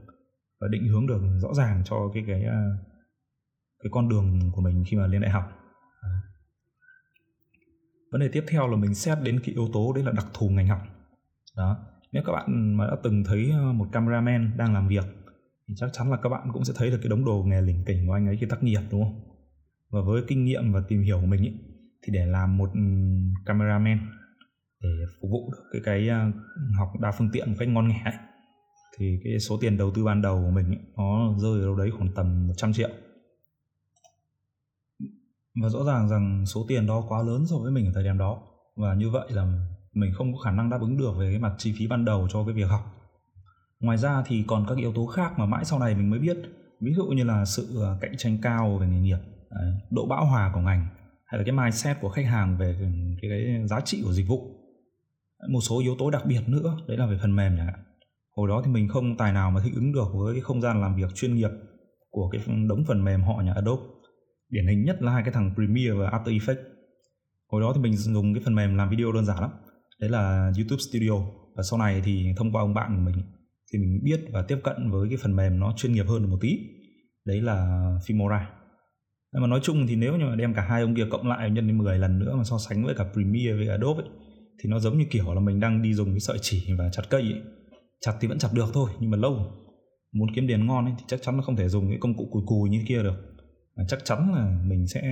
và 0.60 0.68
định 0.68 0.88
hướng 0.88 1.06
được 1.06 1.20
rõ 1.38 1.54
ràng 1.54 1.82
cho 1.84 1.96
cái 2.14 2.24
cái 2.26 2.42
à, 2.44 2.62
cái 3.82 3.90
con 3.90 4.08
đường 4.08 4.50
của 4.52 4.62
mình 4.62 4.84
khi 4.86 4.96
mà 4.96 5.06
lên 5.06 5.20
đại 5.20 5.30
học. 5.30 5.44
Vấn 8.12 8.20
đề 8.20 8.28
tiếp 8.28 8.44
theo 8.48 8.68
là 8.68 8.76
mình 8.76 8.94
xét 8.94 9.18
đến 9.22 9.40
cái 9.40 9.54
yếu 9.54 9.68
tố 9.72 9.92
đấy 9.92 10.04
là 10.04 10.12
đặc 10.12 10.26
thù 10.34 10.48
ngành 10.48 10.68
học. 10.68 10.80
Đó 11.56 11.76
nếu 12.12 12.22
các 12.26 12.32
bạn 12.32 12.76
mà 12.76 12.86
đã 12.86 12.96
từng 13.02 13.24
thấy 13.24 13.50
à, 13.50 13.72
một 13.74 13.86
cameraman 13.92 14.56
đang 14.56 14.74
làm 14.74 14.88
việc 14.88 15.04
thì 15.68 15.74
chắc 15.76 15.90
chắn 15.92 16.10
là 16.10 16.16
các 16.22 16.28
bạn 16.28 16.48
cũng 16.52 16.64
sẽ 16.64 16.74
thấy 16.76 16.90
được 16.90 16.98
cái 17.02 17.08
đống 17.08 17.24
đồ 17.24 17.44
nghề 17.46 17.60
lỉnh 17.60 17.84
kỉnh 17.86 18.06
của 18.06 18.12
anh 18.12 18.26
ấy 18.26 18.36
khi 18.40 18.46
tác 18.50 18.62
nghiệp 18.62 18.80
đúng 18.90 19.04
không? 19.04 19.20
Và 19.90 20.00
với 20.06 20.22
kinh 20.28 20.44
nghiệm 20.44 20.72
và 20.72 20.82
tìm 20.88 21.02
hiểu 21.02 21.20
của 21.20 21.26
mình 21.26 21.42
ý, 21.42 21.52
thì 22.02 22.12
để 22.12 22.26
làm 22.26 22.56
một 22.56 22.70
ừ, 22.74 22.80
cameraman 23.46 23.98
để 24.84 25.04
phục 25.20 25.30
vụ 25.30 25.52
được 25.52 25.62
cái 25.72 25.82
cái 25.84 26.08
à, 26.08 26.32
học 26.78 26.88
đa 27.00 27.12
phương 27.18 27.30
tiện 27.32 27.50
một 27.50 27.56
cách 27.58 27.68
ngon 27.68 27.88
nghẻ 27.88 28.02
ấy, 28.04 28.14
thì 28.98 29.20
cái 29.24 29.38
số 29.38 29.58
tiền 29.60 29.76
đầu 29.76 29.90
tư 29.94 30.04
ban 30.04 30.22
đầu 30.22 30.42
của 30.44 30.50
mình 30.50 30.66
ấy, 30.66 30.78
nó 30.96 31.34
rơi 31.38 31.60
ở 31.60 31.66
đâu 31.66 31.76
đấy 31.76 31.90
khoảng 31.98 32.12
tầm 32.14 32.48
100 32.48 32.72
triệu. 32.72 32.88
Và 35.62 35.68
rõ 35.68 35.84
ràng 35.84 36.08
rằng 36.08 36.44
số 36.46 36.64
tiền 36.68 36.86
đó 36.86 37.04
quá 37.08 37.22
lớn 37.22 37.44
so 37.50 37.56
với 37.56 37.72
mình 37.72 37.86
ở 37.86 37.92
thời 37.94 38.04
điểm 38.04 38.18
đó 38.18 38.42
và 38.76 38.94
như 38.94 39.10
vậy 39.10 39.26
là 39.30 39.52
mình 39.92 40.12
không 40.14 40.32
có 40.32 40.38
khả 40.38 40.50
năng 40.50 40.70
đáp 40.70 40.80
ứng 40.80 40.96
được 40.96 41.12
về 41.18 41.30
cái 41.30 41.38
mặt 41.38 41.54
chi 41.58 41.74
phí 41.78 41.86
ban 41.86 42.04
đầu 42.04 42.28
cho 42.30 42.44
cái 42.44 42.54
việc 42.54 42.68
học. 42.68 42.80
Ngoài 43.80 43.98
ra 43.98 44.22
thì 44.26 44.44
còn 44.46 44.66
các 44.68 44.78
yếu 44.78 44.92
tố 44.92 45.06
khác 45.06 45.38
mà 45.38 45.46
mãi 45.46 45.64
sau 45.64 45.78
này 45.78 45.94
mình 45.94 46.10
mới 46.10 46.18
biết 46.18 46.36
ví 46.80 46.94
dụ 46.94 47.04
như 47.04 47.24
là 47.24 47.44
sự 47.44 47.82
à, 47.82 47.98
cạnh 48.00 48.14
tranh 48.18 48.38
cao 48.42 48.78
về 48.80 48.86
nghề 48.86 49.00
nghiệp 49.00 49.18
độ 49.90 50.06
bão 50.06 50.26
hòa 50.26 50.50
của 50.54 50.60
ngành 50.60 50.88
hay 51.24 51.38
là 51.38 51.44
cái 51.44 51.52
mindset 51.52 51.96
của 52.00 52.08
khách 52.08 52.26
hàng 52.26 52.56
về 52.58 52.76
ừ, 52.80 52.86
cái, 53.22 53.30
cái 53.30 53.66
giá 53.68 53.80
trị 53.80 54.02
của 54.04 54.12
dịch 54.12 54.28
vụ 54.28 54.63
một 55.48 55.60
số 55.60 55.80
yếu 55.80 55.96
tố 55.98 56.10
đặc 56.10 56.26
biệt 56.26 56.40
nữa 56.46 56.76
đấy 56.88 56.96
là 56.96 57.06
về 57.06 57.18
phần 57.22 57.36
mềm 57.36 57.56
chẳng 57.56 57.66
hạn. 57.66 57.80
Hồi 58.36 58.48
đó 58.48 58.62
thì 58.64 58.70
mình 58.70 58.88
không 58.88 59.16
tài 59.16 59.32
nào 59.32 59.50
mà 59.50 59.60
thích 59.64 59.72
ứng 59.74 59.92
được 59.92 60.08
với 60.14 60.34
cái 60.34 60.40
không 60.40 60.60
gian 60.60 60.80
làm 60.80 60.96
việc 60.96 61.14
chuyên 61.14 61.34
nghiệp 61.34 61.50
của 62.10 62.28
cái 62.28 62.42
đống 62.68 62.84
phần 62.86 63.04
mềm 63.04 63.22
họ 63.22 63.42
nhà 63.44 63.52
Adobe. 63.52 63.82
Điển 64.48 64.66
hình 64.66 64.84
nhất 64.84 65.02
là 65.02 65.12
hai 65.12 65.22
cái 65.22 65.32
thằng 65.32 65.54
Premiere 65.54 65.92
và 65.92 66.10
After 66.10 66.38
Effects. 66.38 66.62
Hồi 67.46 67.60
đó 67.60 67.72
thì 67.74 67.80
mình 67.80 67.96
dùng 67.96 68.34
cái 68.34 68.42
phần 68.44 68.54
mềm 68.54 68.76
làm 68.76 68.90
video 68.90 69.12
đơn 69.12 69.24
giản 69.24 69.40
lắm. 69.40 69.50
Đấy 70.00 70.10
là 70.10 70.52
YouTube 70.56 70.80
Studio. 70.90 71.26
Và 71.56 71.62
sau 71.62 71.78
này 71.78 72.02
thì 72.04 72.32
thông 72.36 72.52
qua 72.52 72.62
ông 72.62 72.74
bạn 72.74 72.96
của 72.96 73.02
mình 73.10 73.24
thì 73.72 73.78
mình 73.78 74.00
biết 74.04 74.20
và 74.32 74.42
tiếp 74.42 74.58
cận 74.64 74.90
với 74.90 75.08
cái 75.08 75.18
phần 75.22 75.36
mềm 75.36 75.60
nó 75.60 75.74
chuyên 75.76 75.92
nghiệp 75.92 76.06
hơn 76.08 76.30
một 76.30 76.38
tí. 76.40 76.58
Đấy 77.24 77.40
là 77.40 77.54
Filmora 78.06 78.44
nhưng 79.34 79.42
mà 79.42 79.48
nói 79.48 79.60
chung 79.62 79.86
thì 79.86 79.96
nếu 79.96 80.16
như 80.16 80.24
mà 80.24 80.36
đem 80.36 80.54
cả 80.54 80.62
hai 80.62 80.82
ông 80.82 80.94
kia 80.94 81.06
cộng 81.10 81.28
lại 81.28 81.50
nhân 81.50 81.66
đến 81.66 81.78
10 81.78 81.98
lần 81.98 82.18
nữa 82.18 82.36
mà 82.36 82.44
so 82.44 82.58
sánh 82.58 82.84
với 82.84 82.94
cả 82.94 83.04
Premiere 83.12 83.52
với 83.52 83.68
Adobe 83.68 84.02
ấy, 84.02 84.10
thì 84.58 84.70
nó 84.70 84.78
giống 84.78 84.98
như 84.98 85.04
kiểu 85.10 85.34
là 85.34 85.40
mình 85.40 85.60
đang 85.60 85.82
đi 85.82 85.94
dùng 85.94 86.10
cái 86.10 86.20
sợi 86.20 86.38
chỉ 86.40 86.74
và 86.78 86.88
chặt 86.92 87.02
cây 87.10 87.22
ấy. 87.22 87.42
chặt 88.00 88.12
thì 88.20 88.28
vẫn 88.28 88.38
chặt 88.38 88.48
được 88.52 88.66
thôi 88.74 88.90
nhưng 89.00 89.10
mà 89.10 89.16
lâu. 89.16 89.52
Muốn 90.12 90.28
kiếm 90.34 90.48
tiền 90.48 90.66
ngon 90.66 90.84
ấy, 90.84 90.94
thì 90.98 91.04
chắc 91.08 91.22
chắn 91.22 91.36
nó 91.36 91.42
không 91.42 91.56
thể 91.56 91.68
dùng 91.68 91.88
cái 91.88 91.98
công 92.00 92.16
cụ 92.16 92.28
cùi 92.32 92.42
cùi 92.46 92.70
như 92.70 92.82
kia 92.86 93.02
được. 93.02 93.16
Mà 93.76 93.84
chắc 93.88 94.04
chắn 94.04 94.34
là 94.34 94.58
mình 94.66 94.86
sẽ 94.86 95.02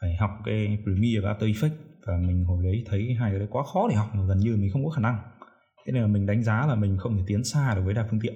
phải 0.00 0.16
học 0.16 0.30
cái 0.44 0.78
Premiere 0.84 1.20
và 1.20 1.32
After 1.32 1.52
Effects 1.52 1.76
và 2.06 2.16
mình 2.26 2.44
hồi 2.44 2.64
đấy 2.64 2.84
thấy 2.86 3.14
hai 3.20 3.30
cái 3.30 3.38
đấy 3.38 3.48
quá 3.50 3.62
khó 3.62 3.88
để 3.88 3.94
học 3.94 4.10
gần 4.28 4.38
như 4.38 4.56
mình 4.56 4.70
không 4.72 4.84
có 4.84 4.90
khả 4.90 5.02
năng. 5.02 5.18
Thế 5.86 5.92
nên 5.92 6.02
là 6.02 6.08
mình 6.08 6.26
đánh 6.26 6.42
giá 6.42 6.66
là 6.66 6.74
mình 6.74 6.96
không 6.98 7.16
thể 7.16 7.22
tiến 7.26 7.44
xa 7.44 7.74
được 7.74 7.82
với 7.84 7.94
đa 7.94 8.06
phương 8.10 8.20
tiện. 8.20 8.34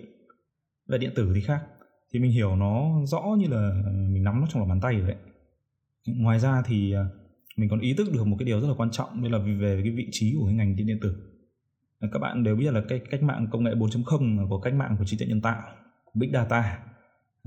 Về 0.88 0.98
điện 0.98 1.10
tử 1.16 1.32
thì 1.34 1.40
khác. 1.40 1.60
Thì 2.12 2.20
mình 2.20 2.32
hiểu 2.32 2.56
nó 2.56 3.04
rõ 3.04 3.22
như 3.38 3.46
là 3.48 3.82
mình 4.08 4.24
nắm 4.24 4.40
nó 4.40 4.46
trong 4.50 4.60
lòng 4.60 4.68
bàn 4.68 4.80
tay 4.80 5.00
vậy 5.00 5.16
ngoài 6.06 6.38
ra 6.38 6.62
thì 6.66 6.92
à, 6.92 7.04
mình 7.56 7.68
còn 7.68 7.80
ý 7.80 7.94
thức 7.94 8.08
được 8.12 8.26
một 8.26 8.36
cái 8.38 8.46
điều 8.46 8.60
rất 8.60 8.68
là 8.68 8.74
quan 8.76 8.90
trọng 8.90 9.22
đó 9.22 9.28
là 9.28 9.38
về 9.38 9.80
cái 9.82 9.92
vị 9.92 10.08
trí 10.10 10.34
của 10.38 10.46
cái 10.46 10.54
ngành 10.54 10.76
điện 10.76 10.86
điện 10.86 10.98
tử. 11.02 11.16
Các 12.12 12.18
bạn 12.18 12.44
đều 12.44 12.56
biết 12.56 12.72
là 12.72 12.82
cái 12.88 13.00
cách 13.10 13.22
mạng 13.22 13.46
công 13.50 13.64
nghệ 13.64 13.70
4.0 13.74 14.48
của 14.48 14.60
cách 14.60 14.74
mạng 14.74 14.96
của 14.98 15.04
trí 15.04 15.16
tuệ 15.18 15.26
nhân 15.26 15.40
tạo 15.40 15.62
big 16.14 16.32
data 16.32 16.78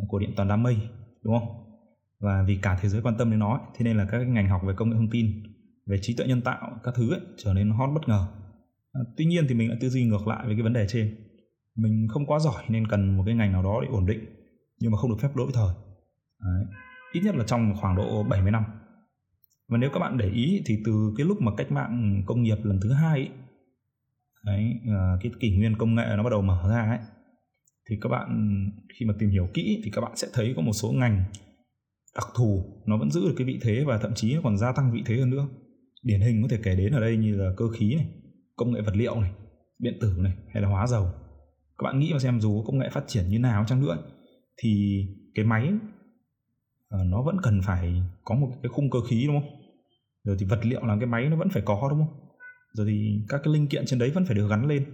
của 0.08 0.20
điện 0.20 0.34
toán 0.36 0.48
đám 0.48 0.64
mây 0.64 0.78
đúng 1.24 1.40
không? 1.40 1.68
Và 2.20 2.44
vì 2.48 2.58
cả 2.62 2.80
thế 2.82 2.90
giới 2.90 3.02
quan 3.02 3.16
tâm 3.18 3.30
đến 3.30 3.40
nó 3.40 3.60
thế 3.78 3.86
nên 3.86 3.98
là 3.98 4.08
các 4.12 4.18
ngành 4.18 4.50
học 4.50 4.62
về 4.66 4.74
công 4.78 4.90
nghệ 4.90 4.96
thông 4.96 5.10
tin 5.10 5.44
về 5.86 5.98
trí 6.02 6.16
tuệ 6.16 6.28
nhân 6.28 6.42
tạo 6.42 6.80
các 6.84 6.94
thứ 6.98 7.14
ấy, 7.14 7.22
trở 7.38 7.54
nên 7.54 7.70
hot 7.70 7.90
bất 7.94 8.08
ngờ. 8.08 8.28
À, 8.94 9.02
tuy 9.18 9.26
nhiên 9.26 9.46
thì 9.50 9.56
mình 9.56 9.70
lại 9.70 9.78
tư 9.82 9.90
duy 9.90 10.06
ngược 10.06 10.28
lại 10.28 10.46
với 10.46 10.56
cái 10.56 10.64
vấn 10.64 10.74
đề 10.74 10.86
trên. 10.90 11.16
Mình 11.76 12.08
không 12.10 12.26
quá 12.26 12.40
giỏi 12.40 12.64
nên 12.68 12.88
cần 12.88 13.18
một 13.18 13.24
cái 13.26 13.36
ngành 13.36 13.52
nào 13.52 13.64
đó 13.64 13.80
để 13.82 13.88
ổn 13.92 14.06
định 14.06 14.20
nhưng 14.80 14.92
mà 14.92 14.98
không 14.98 15.10
được 15.10 15.18
phép 15.22 15.36
lỗi 15.36 15.52
thời. 15.54 15.74
Đấy. 16.40 16.66
ít 17.12 17.22
nhất 17.24 17.36
là 17.36 17.44
trong 17.48 17.74
khoảng 17.82 17.96
độ 17.96 18.24
70 18.24 18.52
năm 18.52 18.64
và 19.68 19.78
nếu 19.78 19.90
các 19.94 20.00
bạn 20.00 20.18
để 20.18 20.30
ý 20.30 20.62
thì 20.66 20.78
từ 20.86 21.14
cái 21.18 21.26
lúc 21.26 21.42
mà 21.42 21.52
cách 21.58 21.72
mạng 21.72 22.24
công 22.26 22.44
nghiệp 22.44 22.58
lần 22.64 22.80
thứ 22.84 22.94
hai 22.94 23.20
ấy, 23.20 23.30
đấy, 24.44 24.74
à, 24.88 25.18
cái 25.22 25.32
kỷ 25.40 25.58
nguyên 25.58 25.78
công 25.78 25.96
nghệ 25.96 26.06
nó 26.18 26.24
bắt 26.24 26.30
đầu 26.30 26.42
mở 26.42 26.70
ra 26.70 26.82
ấy 26.82 27.00
thì 27.90 27.96
các 28.02 28.10
bạn 28.10 28.30
khi 29.00 29.06
mà 29.06 29.14
tìm 29.20 29.30
hiểu 29.30 29.48
kỹ 29.54 29.82
thì 29.84 29.92
các 29.92 30.02
bạn 30.02 30.12
sẽ 30.16 30.28
thấy 30.34 30.54
có 30.56 30.62
một 30.62 30.74
số 30.74 30.92
ngành 30.92 31.24
đặc 32.16 32.28
thù 32.36 32.64
nó 32.86 32.98
vẫn 32.98 33.12
giữ 33.12 33.22
được 33.22 33.34
cái 33.38 33.48
vị 33.48 33.60
thế 33.62 33.84
và 33.88 33.98
thậm 33.98 34.12
chí 34.16 34.36
còn 34.44 34.58
gia 34.58 34.72
tăng 34.72 34.92
vị 34.92 35.04
thế 35.06 35.18
hơn 35.18 35.30
nữa. 35.30 35.48
Điển 36.04 36.22
hình 36.22 36.42
có 36.42 36.48
thể 36.52 36.60
kể 36.64 36.76
đến 36.76 36.94
ở 36.94 37.00
đây 37.00 37.18
như 37.18 37.36
là 37.36 37.52
cơ 37.58 37.66
khí 37.70 37.96
này 37.96 38.08
công 38.56 38.72
nghệ 38.72 38.82
vật 38.82 38.96
liệu 38.96 39.22
này 39.22 39.32
điện 39.80 39.98
tử 40.02 40.16
này 40.18 40.34
hay 40.54 40.62
là 40.62 40.70
hóa 40.70 40.88
dầu. 40.88 41.06
Các 41.78 41.84
bạn 41.84 42.00
nghĩ 42.00 42.14
mà 42.14 42.20
xem 42.20 42.42
dù 42.42 42.64
công 42.64 42.80
nghệ 42.80 42.90
phát 42.92 43.04
triển 43.08 43.30
như 43.30 43.40
nào 43.40 43.66
chăng 43.68 43.82
nữa 43.82 43.98
thì 44.58 45.04
cái 45.36 45.46
máy 45.46 45.70
à, 46.90 47.00
nó 47.06 47.22
vẫn 47.22 47.38
cần 47.44 47.62
phải 47.64 48.02
có 48.24 48.36
một 48.36 48.50
cái 48.64 48.70
khung 48.70 48.90
cơ 48.90 49.00
khí 49.10 49.24
đúng 49.28 49.42
không? 49.42 49.57
Rồi 50.28 50.36
thì 50.40 50.46
vật 50.46 50.60
liệu 50.66 50.86
làm 50.86 51.00
cái 51.00 51.08
máy 51.08 51.30
nó 51.30 51.36
vẫn 51.36 51.50
phải 51.50 51.64
có 51.66 51.88
đúng 51.90 52.00
không? 52.00 52.20
Rồi 52.74 52.88
thì 52.90 53.26
các 53.30 53.42
cái 53.44 53.54
linh 53.54 53.68
kiện 53.68 53.86
trên 53.86 54.00
đấy 54.00 54.12
vẫn 54.12 54.26
phải 54.26 54.36
được 54.36 54.48
gắn 54.50 54.68
lên. 54.68 54.86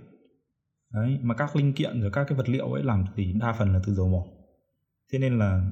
Đấy 0.93 1.17
mà 1.21 1.35
các 1.35 1.55
linh 1.55 1.73
kiện 1.73 2.01
rồi 2.01 2.11
các 2.13 2.25
cái 2.27 2.37
vật 2.37 2.49
liệu 2.49 2.73
ấy 2.73 2.83
làm 2.83 3.05
thì 3.15 3.33
đa 3.33 3.53
phần 3.53 3.73
là 3.73 3.79
từ 3.85 3.93
dầu 3.93 4.07
mỏ. 4.07 4.23
Thế 5.13 5.19
nên 5.19 5.39
là 5.39 5.71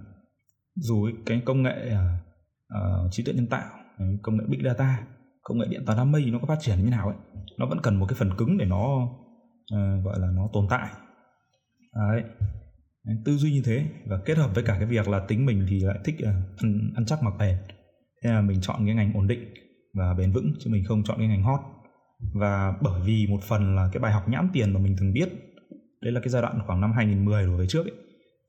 dù 0.75 1.09
cái 1.25 1.41
công 1.45 1.63
nghệ 1.63 1.95
uh, 2.73 3.11
trí 3.11 3.23
tuệ 3.23 3.33
nhân 3.33 3.47
tạo 3.47 3.69
công 4.21 4.37
nghệ 4.37 4.43
big 4.47 4.63
data 4.63 5.07
công 5.43 5.57
nghệ 5.57 5.65
điện 5.69 5.83
toán 5.85 5.97
đám 5.97 6.11
mây 6.11 6.25
nó 6.31 6.39
có 6.39 6.45
phát 6.47 6.57
triển 6.61 6.77
như 6.83 6.89
nào 6.89 7.07
ấy 7.07 7.17
nó 7.57 7.65
vẫn 7.65 7.79
cần 7.83 7.95
một 7.95 8.05
cái 8.05 8.15
phần 8.19 8.37
cứng 8.37 8.57
để 8.57 8.65
nó 8.65 9.03
uh, 9.73 10.05
gọi 10.05 10.19
là 10.19 10.27
nó 10.31 10.49
tồn 10.53 10.65
tại. 10.69 10.89
Đấy. 11.95 12.23
Tư 13.25 13.37
duy 13.37 13.51
như 13.51 13.61
thế 13.65 13.85
và 14.05 14.19
kết 14.25 14.37
hợp 14.37 14.55
với 14.55 14.63
cả 14.63 14.75
cái 14.79 14.85
việc 14.85 15.07
là 15.07 15.25
tính 15.27 15.45
mình 15.45 15.65
thì 15.69 15.79
lại 15.79 15.99
thích 16.03 16.15
uh, 16.19 16.61
ăn, 16.61 16.91
ăn 16.95 17.05
chắc 17.05 17.23
mặc 17.23 17.33
bền 17.39 17.57
thế 18.23 18.29
là 18.29 18.41
mình 18.41 18.61
chọn 18.61 18.85
cái 18.85 18.95
ngành 18.95 19.13
ổn 19.13 19.27
định 19.27 19.53
và 19.93 20.13
bền 20.13 20.31
vững, 20.31 20.53
chứ 20.59 20.69
mình 20.69 20.83
không 20.87 21.03
chọn 21.03 21.17
cái 21.17 21.27
ngành 21.27 21.43
hot. 21.43 21.59
Và 22.33 22.73
bởi 22.81 23.01
vì 23.05 23.27
một 23.27 23.43
phần 23.43 23.75
là 23.75 23.89
cái 23.91 23.99
bài 23.99 24.11
học 24.11 24.29
nhãn 24.29 24.49
tiền 24.53 24.73
mà 24.73 24.79
mình 24.79 24.95
từng 24.99 25.13
biết, 25.13 25.29
đấy 26.01 26.11
là 26.11 26.19
cái 26.19 26.29
giai 26.29 26.41
đoạn 26.41 26.59
khoảng 26.67 26.81
năm 26.81 26.91
2010 26.93 27.45
đổ 27.45 27.57
về 27.57 27.67
trước 27.67 27.85
ấy, 27.85 27.95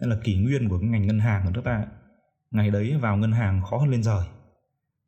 nên 0.00 0.10
là 0.10 0.16
kỷ 0.24 0.36
nguyên 0.36 0.68
của 0.68 0.78
cái 0.78 0.88
ngành 0.88 1.06
ngân 1.06 1.18
hàng 1.18 1.42
của 1.44 1.50
nước 1.54 1.62
ta 1.64 1.86
ngày 2.50 2.70
đấy 2.70 2.96
vào 3.00 3.16
ngân 3.16 3.32
hàng 3.32 3.62
khó 3.62 3.76
hơn 3.76 3.88
lên 3.88 4.02
trời. 4.02 4.24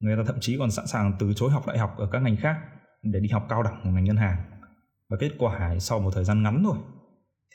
Người 0.00 0.16
ta 0.16 0.23
thậm 0.26 0.37
chí 0.40 0.59
còn 0.59 0.71
sẵn 0.71 0.87
sàng 0.87 1.12
từ 1.18 1.33
chối 1.37 1.50
học 1.50 1.66
đại 1.66 1.78
học 1.78 1.94
ở 1.99 2.09
các 2.12 2.23
ngành 2.23 2.37
khác 2.37 2.56
để 3.02 3.21
đi 3.21 3.28
học 3.28 3.47
cao 3.49 3.62
đẳng 3.62 3.80
của 3.85 3.90
ngành 3.90 4.04
ngân 4.04 4.16
hàng. 4.16 4.37
Và 5.11 5.16
kết 5.21 5.30
quả 5.38 5.78
sau 5.78 6.00
một 6.00 6.11
thời 6.14 6.25
gian 6.25 6.42
ngắn 6.42 6.62
thôi, 6.64 6.76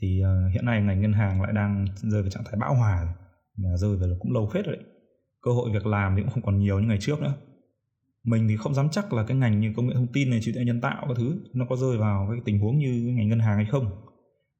thì 0.02 0.22
ờ, 0.22 0.48
hiện 0.54 0.66
nay 0.66 0.82
ngành 0.82 1.02
ngân 1.02 1.14
hàng 1.14 1.42
lại 1.42 1.54
đang 1.54 1.86
rơi 1.96 2.22
vào 2.22 2.30
trạng 2.30 2.44
thái 2.44 2.56
bão 2.60 2.76
hòa 2.76 3.14
và 3.58 3.78
rơi 3.78 3.98
vào 3.98 4.10
cũng 4.20 4.32
lâu 4.32 4.50
phết 4.54 4.66
rồi 4.66 4.76
đấy 4.76 4.86
cơ 5.42 5.52
hội 5.52 5.70
việc 5.74 5.86
làm 5.86 6.16
thì 6.16 6.22
cũng 6.22 6.32
không 6.32 6.44
còn 6.44 6.60
nhiều 6.60 6.80
như 6.80 6.88
ngày 6.88 6.98
trước 7.02 7.22
nữa. 7.22 7.34
Mình 8.24 8.48
thì 8.48 8.58
không 8.58 8.74
dám 8.74 8.88
chắc 8.92 9.14
là 9.14 9.24
cái 9.24 9.38
ngành 9.38 9.60
như 9.60 9.74
công 9.76 9.88
nghệ 9.88 9.94
thông 9.94 10.14
tin 10.14 10.30
này, 10.30 10.40
trí 10.42 10.54
tuệ 10.54 10.64
nhân 10.66 10.82
tạo 10.82 11.06
các 11.08 11.14
thứ, 11.18 11.40
nó 11.54 11.66
có 11.70 11.76
rơi 11.76 11.98
vào 11.98 12.28
cái 12.32 12.42
tình 12.46 12.60
huống 12.60 12.78
như 12.78 13.14
ngành 13.18 13.30
ngân 13.30 13.40
hàng 13.40 13.56
hay 13.56 13.66
không. 13.66 13.86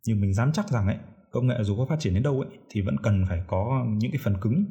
Nhưng 0.08 0.22
mình 0.22 0.34
dám 0.34 0.52
chắc 0.54 0.70
rằng 0.70 0.88
ấy, 0.88 0.98
công 1.32 1.48
nghệ 1.48 1.56
dù 1.62 1.78
có 1.78 1.86
phát 1.90 2.00
triển 2.00 2.14
đến 2.14 2.24
đâu 2.24 2.42
ấy, 2.42 2.50
thì 2.70 2.82
vẫn 2.82 2.96
cần 3.04 3.26
phải 3.30 3.44
có 3.48 3.86
những 3.98 4.12
cái 4.12 4.20
phần 4.24 4.36
cứng, 4.42 4.66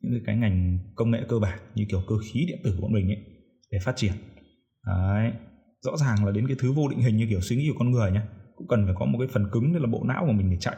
những 0.00 0.22
cái 0.26 0.36
ngành 0.36 0.78
công 0.94 1.10
nghệ 1.10 1.20
cơ 1.28 1.38
bản 1.38 1.58
như 1.74 1.84
kiểu 1.90 2.00
cơ 2.08 2.14
khí 2.24 2.44
điện 2.48 2.58
tử 2.64 2.76
của 2.80 2.88
mình 2.88 3.06
ấy, 3.06 3.24
để 3.72 3.78
phát 3.84 3.96
triển. 3.96 4.12
Đấy, 4.86 5.32
rõ 5.80 5.96
ràng 5.96 6.24
là 6.24 6.32
đến 6.32 6.46
cái 6.46 6.56
thứ 6.60 6.72
vô 6.72 6.88
định 6.88 6.98
hình 6.98 7.16
như 7.16 7.26
kiểu 7.30 7.40
suy 7.40 7.56
nghĩ 7.56 7.68
của 7.68 7.78
con 7.78 7.90
người 7.90 8.10
nhá, 8.10 8.28
cũng 8.56 8.68
cần 8.68 8.84
phải 8.86 8.94
có 8.98 9.06
một 9.06 9.18
cái 9.18 9.28
phần 9.32 9.46
cứng 9.52 9.72
đây 9.72 9.82
là 9.82 9.86
bộ 9.86 10.04
não 10.04 10.24
của 10.26 10.32
mình 10.32 10.50
để 10.50 10.56
chạy. 10.60 10.76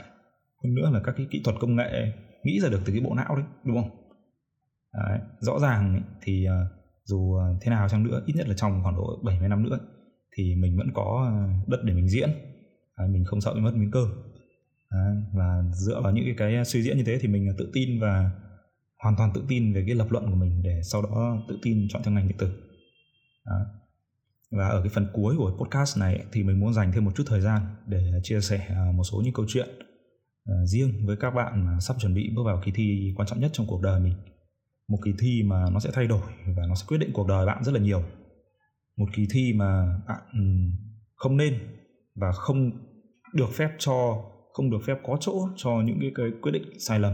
Hơn 0.64 0.74
nữa 0.74 0.90
là 0.92 1.00
các 1.04 1.14
cái 1.16 1.26
kỹ 1.30 1.40
thuật 1.44 1.56
công 1.60 1.76
nghệ 1.76 2.12
nghĩ 2.44 2.60
ra 2.60 2.68
được 2.68 2.80
từ 2.84 2.92
cái 2.92 3.02
bộ 3.02 3.14
não 3.14 3.36
đấy, 3.36 3.44
đúng 3.64 3.82
không? 3.82 3.90
Đấy, 4.96 5.18
rõ 5.40 5.58
ràng 5.58 6.02
thì 6.22 6.44
ờ, 6.44 6.66
dù 7.04 7.34
ờ, 7.34 7.54
thế 7.60 7.70
nào 7.70 7.88
chăng 7.88 8.02
nữa 8.04 8.22
ít 8.26 8.34
nhất 8.36 8.48
là 8.48 8.54
trong 8.54 8.82
khoảng 8.82 8.96
độ 8.96 9.20
70 9.24 9.48
năm 9.48 9.62
nữa 9.62 9.78
thì 10.36 10.54
mình 10.54 10.76
vẫn 10.76 10.90
có 10.94 11.32
ờ, 11.32 11.48
đất 11.66 11.84
để 11.84 11.94
mình 11.94 12.08
diễn. 12.08 12.30
Đấy, 12.98 13.08
mình 13.08 13.24
không 13.24 13.40
sợ 13.40 13.54
bị 13.54 13.60
mất 13.60 13.74
miếng 13.74 13.90
cơm 13.90 14.08
đấy, 14.90 15.16
và 15.34 15.62
dựa 15.72 16.00
vào 16.00 16.12
những 16.12 16.24
cái, 16.24 16.34
cái 16.38 16.64
suy 16.64 16.82
diễn 16.82 16.96
như 16.96 17.04
thế 17.06 17.18
thì 17.20 17.28
mình 17.28 17.48
tự 17.58 17.70
tin 17.72 18.00
và 18.00 18.30
hoàn 19.02 19.16
toàn 19.16 19.30
tự 19.34 19.44
tin 19.48 19.72
về 19.72 19.84
cái 19.86 19.94
lập 19.94 20.06
luận 20.10 20.26
của 20.30 20.36
mình 20.36 20.62
để 20.62 20.80
sau 20.82 21.02
đó 21.02 21.44
tự 21.48 21.58
tin 21.62 21.88
chọn 21.88 22.02
theo 22.02 22.14
ngành 22.14 22.28
điện 22.28 22.38
tử. 22.38 22.52
Đấy. 23.46 23.64
và 24.50 24.68
ở 24.68 24.80
cái 24.82 24.88
phần 24.94 25.06
cuối 25.12 25.34
của 25.36 25.56
podcast 25.58 25.98
này 25.98 26.24
thì 26.32 26.42
mình 26.42 26.60
muốn 26.60 26.72
dành 26.74 26.92
thêm 26.92 27.04
một 27.04 27.12
chút 27.16 27.24
thời 27.26 27.40
gian 27.40 27.62
để 27.86 28.12
chia 28.22 28.40
sẻ 28.40 28.76
một 28.94 29.02
số 29.04 29.20
những 29.24 29.34
câu 29.34 29.46
chuyện 29.48 29.68
riêng 30.66 31.06
với 31.06 31.16
các 31.16 31.30
bạn 31.30 31.66
mà 31.66 31.80
sắp 31.80 31.96
chuẩn 32.00 32.14
bị 32.14 32.30
bước 32.36 32.42
vào 32.46 32.62
kỳ 32.64 32.72
thi 32.72 33.14
quan 33.16 33.28
trọng 33.28 33.40
nhất 33.40 33.50
trong 33.52 33.66
cuộc 33.66 33.82
đời 33.82 34.00
mình 34.00 34.14
một 34.88 34.98
kỳ 35.04 35.14
thi 35.18 35.42
mà 35.46 35.64
nó 35.72 35.80
sẽ 35.80 35.90
thay 35.92 36.06
đổi 36.06 36.22
và 36.56 36.62
nó 36.68 36.74
sẽ 36.74 36.84
quyết 36.88 36.98
định 36.98 37.10
cuộc 37.12 37.26
đời 37.28 37.46
bạn 37.46 37.64
rất 37.64 37.72
là 37.72 37.80
nhiều. 37.80 38.02
Một 38.96 39.06
kỳ 39.16 39.26
thi 39.30 39.52
mà 39.52 40.00
bạn 40.08 40.20
ừ, 40.32 40.40
không 41.14 41.36
nên 41.36 41.58
và 42.14 42.32
không 42.32 42.70
được 43.34 43.50
phép 43.52 43.70
cho 43.78 44.24
không 44.52 44.70
được 44.70 44.78
phép 44.86 44.94
có 45.06 45.16
chỗ 45.20 45.48
cho 45.56 45.70
những 45.84 45.98
cái, 46.00 46.10
cái 46.14 46.26
quyết 46.42 46.52
định 46.52 46.80
sai 46.80 46.98
lầm. 46.98 47.12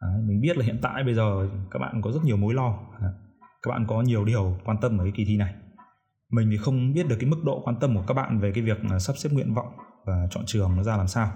Đấy, 0.00 0.22
mình 0.24 0.40
biết 0.40 0.56
là 0.56 0.64
hiện 0.64 0.78
tại 0.82 1.04
bây 1.04 1.14
giờ 1.14 1.48
các 1.70 1.78
bạn 1.78 2.00
có 2.02 2.12
rất 2.12 2.24
nhiều 2.24 2.36
mối 2.36 2.54
lo. 2.54 2.78
Các 3.62 3.70
bạn 3.70 3.84
có 3.88 4.02
nhiều 4.02 4.24
điều 4.24 4.58
quan 4.64 4.76
tâm 4.80 4.98
ở 4.98 5.04
cái 5.04 5.12
kỳ 5.16 5.24
thi 5.24 5.36
này. 5.36 5.54
Mình 6.30 6.48
thì 6.50 6.56
không 6.56 6.92
biết 6.92 7.08
được 7.08 7.16
cái 7.20 7.30
mức 7.30 7.44
độ 7.44 7.62
quan 7.64 7.76
tâm 7.80 7.94
của 7.94 8.04
các 8.06 8.14
bạn 8.14 8.40
về 8.40 8.52
cái 8.54 8.64
việc 8.64 8.78
sắp 8.98 9.16
xếp 9.16 9.30
nguyện 9.32 9.54
vọng 9.54 9.72
và 10.04 10.28
chọn 10.30 10.44
trường 10.46 10.76
nó 10.76 10.82
ra 10.82 10.96
làm 10.96 11.08
sao. 11.08 11.32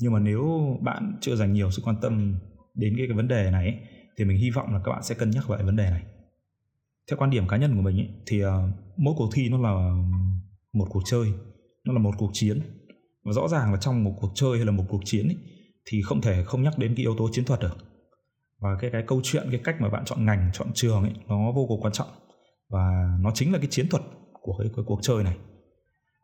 Nhưng 0.00 0.12
mà 0.12 0.18
nếu 0.18 0.60
bạn 0.82 1.16
chưa 1.20 1.36
dành 1.36 1.52
nhiều 1.52 1.70
sự 1.70 1.82
quan 1.84 1.96
tâm 2.02 2.38
đến 2.74 2.94
cái, 2.96 3.06
cái 3.06 3.16
vấn 3.16 3.28
đề 3.28 3.50
này 3.50 3.64
ấy, 3.64 3.80
thì 4.18 4.24
mình 4.24 4.36
hy 4.36 4.50
vọng 4.50 4.72
là 4.72 4.80
các 4.84 4.92
bạn 4.92 5.02
sẽ 5.02 5.14
cân 5.14 5.30
nhắc 5.30 5.50
lại 5.50 5.62
vấn 5.62 5.76
đề 5.76 5.90
này. 5.90 6.02
Theo 7.10 7.18
quan 7.18 7.30
điểm 7.30 7.48
cá 7.48 7.56
nhân 7.56 7.76
của 7.76 7.82
mình 7.82 7.96
ấy, 7.96 8.08
thì 8.26 8.44
uh, 8.44 8.50
mỗi 8.96 9.14
cuộc 9.16 9.30
thi 9.34 9.48
nó 9.48 9.58
là 9.58 9.92
một 10.72 10.86
cuộc 10.90 11.02
chơi 11.04 11.32
nó 11.84 11.92
là 11.92 11.98
một 11.98 12.14
cuộc 12.18 12.30
chiến. 12.32 12.60
Và 13.24 13.32
rõ 13.32 13.48
ràng 13.48 13.72
là 13.72 13.78
trong 13.80 14.04
một 14.04 14.14
cuộc 14.20 14.32
chơi 14.34 14.56
hay 14.56 14.66
là 14.66 14.72
một 14.72 14.84
cuộc 14.88 15.00
chiến 15.04 15.28
ấy, 15.28 15.36
thì 15.86 16.02
không 16.02 16.20
thể 16.20 16.44
không 16.44 16.62
nhắc 16.62 16.78
đến 16.78 16.94
cái 16.94 17.02
yếu 17.02 17.14
tố 17.18 17.28
chiến 17.32 17.44
thuật 17.44 17.60
được. 17.60 17.76
Và 18.60 18.68
cái 18.80 18.90
cái 18.90 19.02
câu 19.06 19.20
chuyện 19.24 19.48
cái 19.50 19.60
cách 19.64 19.76
mà 19.80 19.88
bạn 19.88 20.04
chọn 20.04 20.24
ngành 20.24 20.50
chọn 20.52 20.68
trường 20.74 21.02
ấy 21.02 21.12
nó 21.28 21.52
vô 21.52 21.66
cùng 21.68 21.80
quan 21.80 21.92
trọng. 21.92 22.08
Và 22.70 23.16
nó 23.20 23.30
chính 23.34 23.52
là 23.52 23.58
cái 23.58 23.68
chiến 23.70 23.88
thuật 23.88 24.02
của 24.32 24.58
cái, 24.58 24.68
cái 24.76 24.84
cuộc 24.86 24.98
chơi 25.02 25.24
này. 25.24 25.36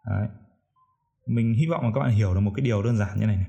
Đấy. 0.06 0.28
mình 1.26 1.54
hy 1.54 1.66
vọng 1.66 1.84
là 1.84 1.90
các 1.94 2.00
bạn 2.00 2.10
hiểu 2.10 2.34
được 2.34 2.40
một 2.40 2.52
cái 2.56 2.64
điều 2.64 2.82
đơn 2.82 2.96
giản 2.96 3.20
như 3.20 3.26
này 3.26 3.36
này. 3.36 3.46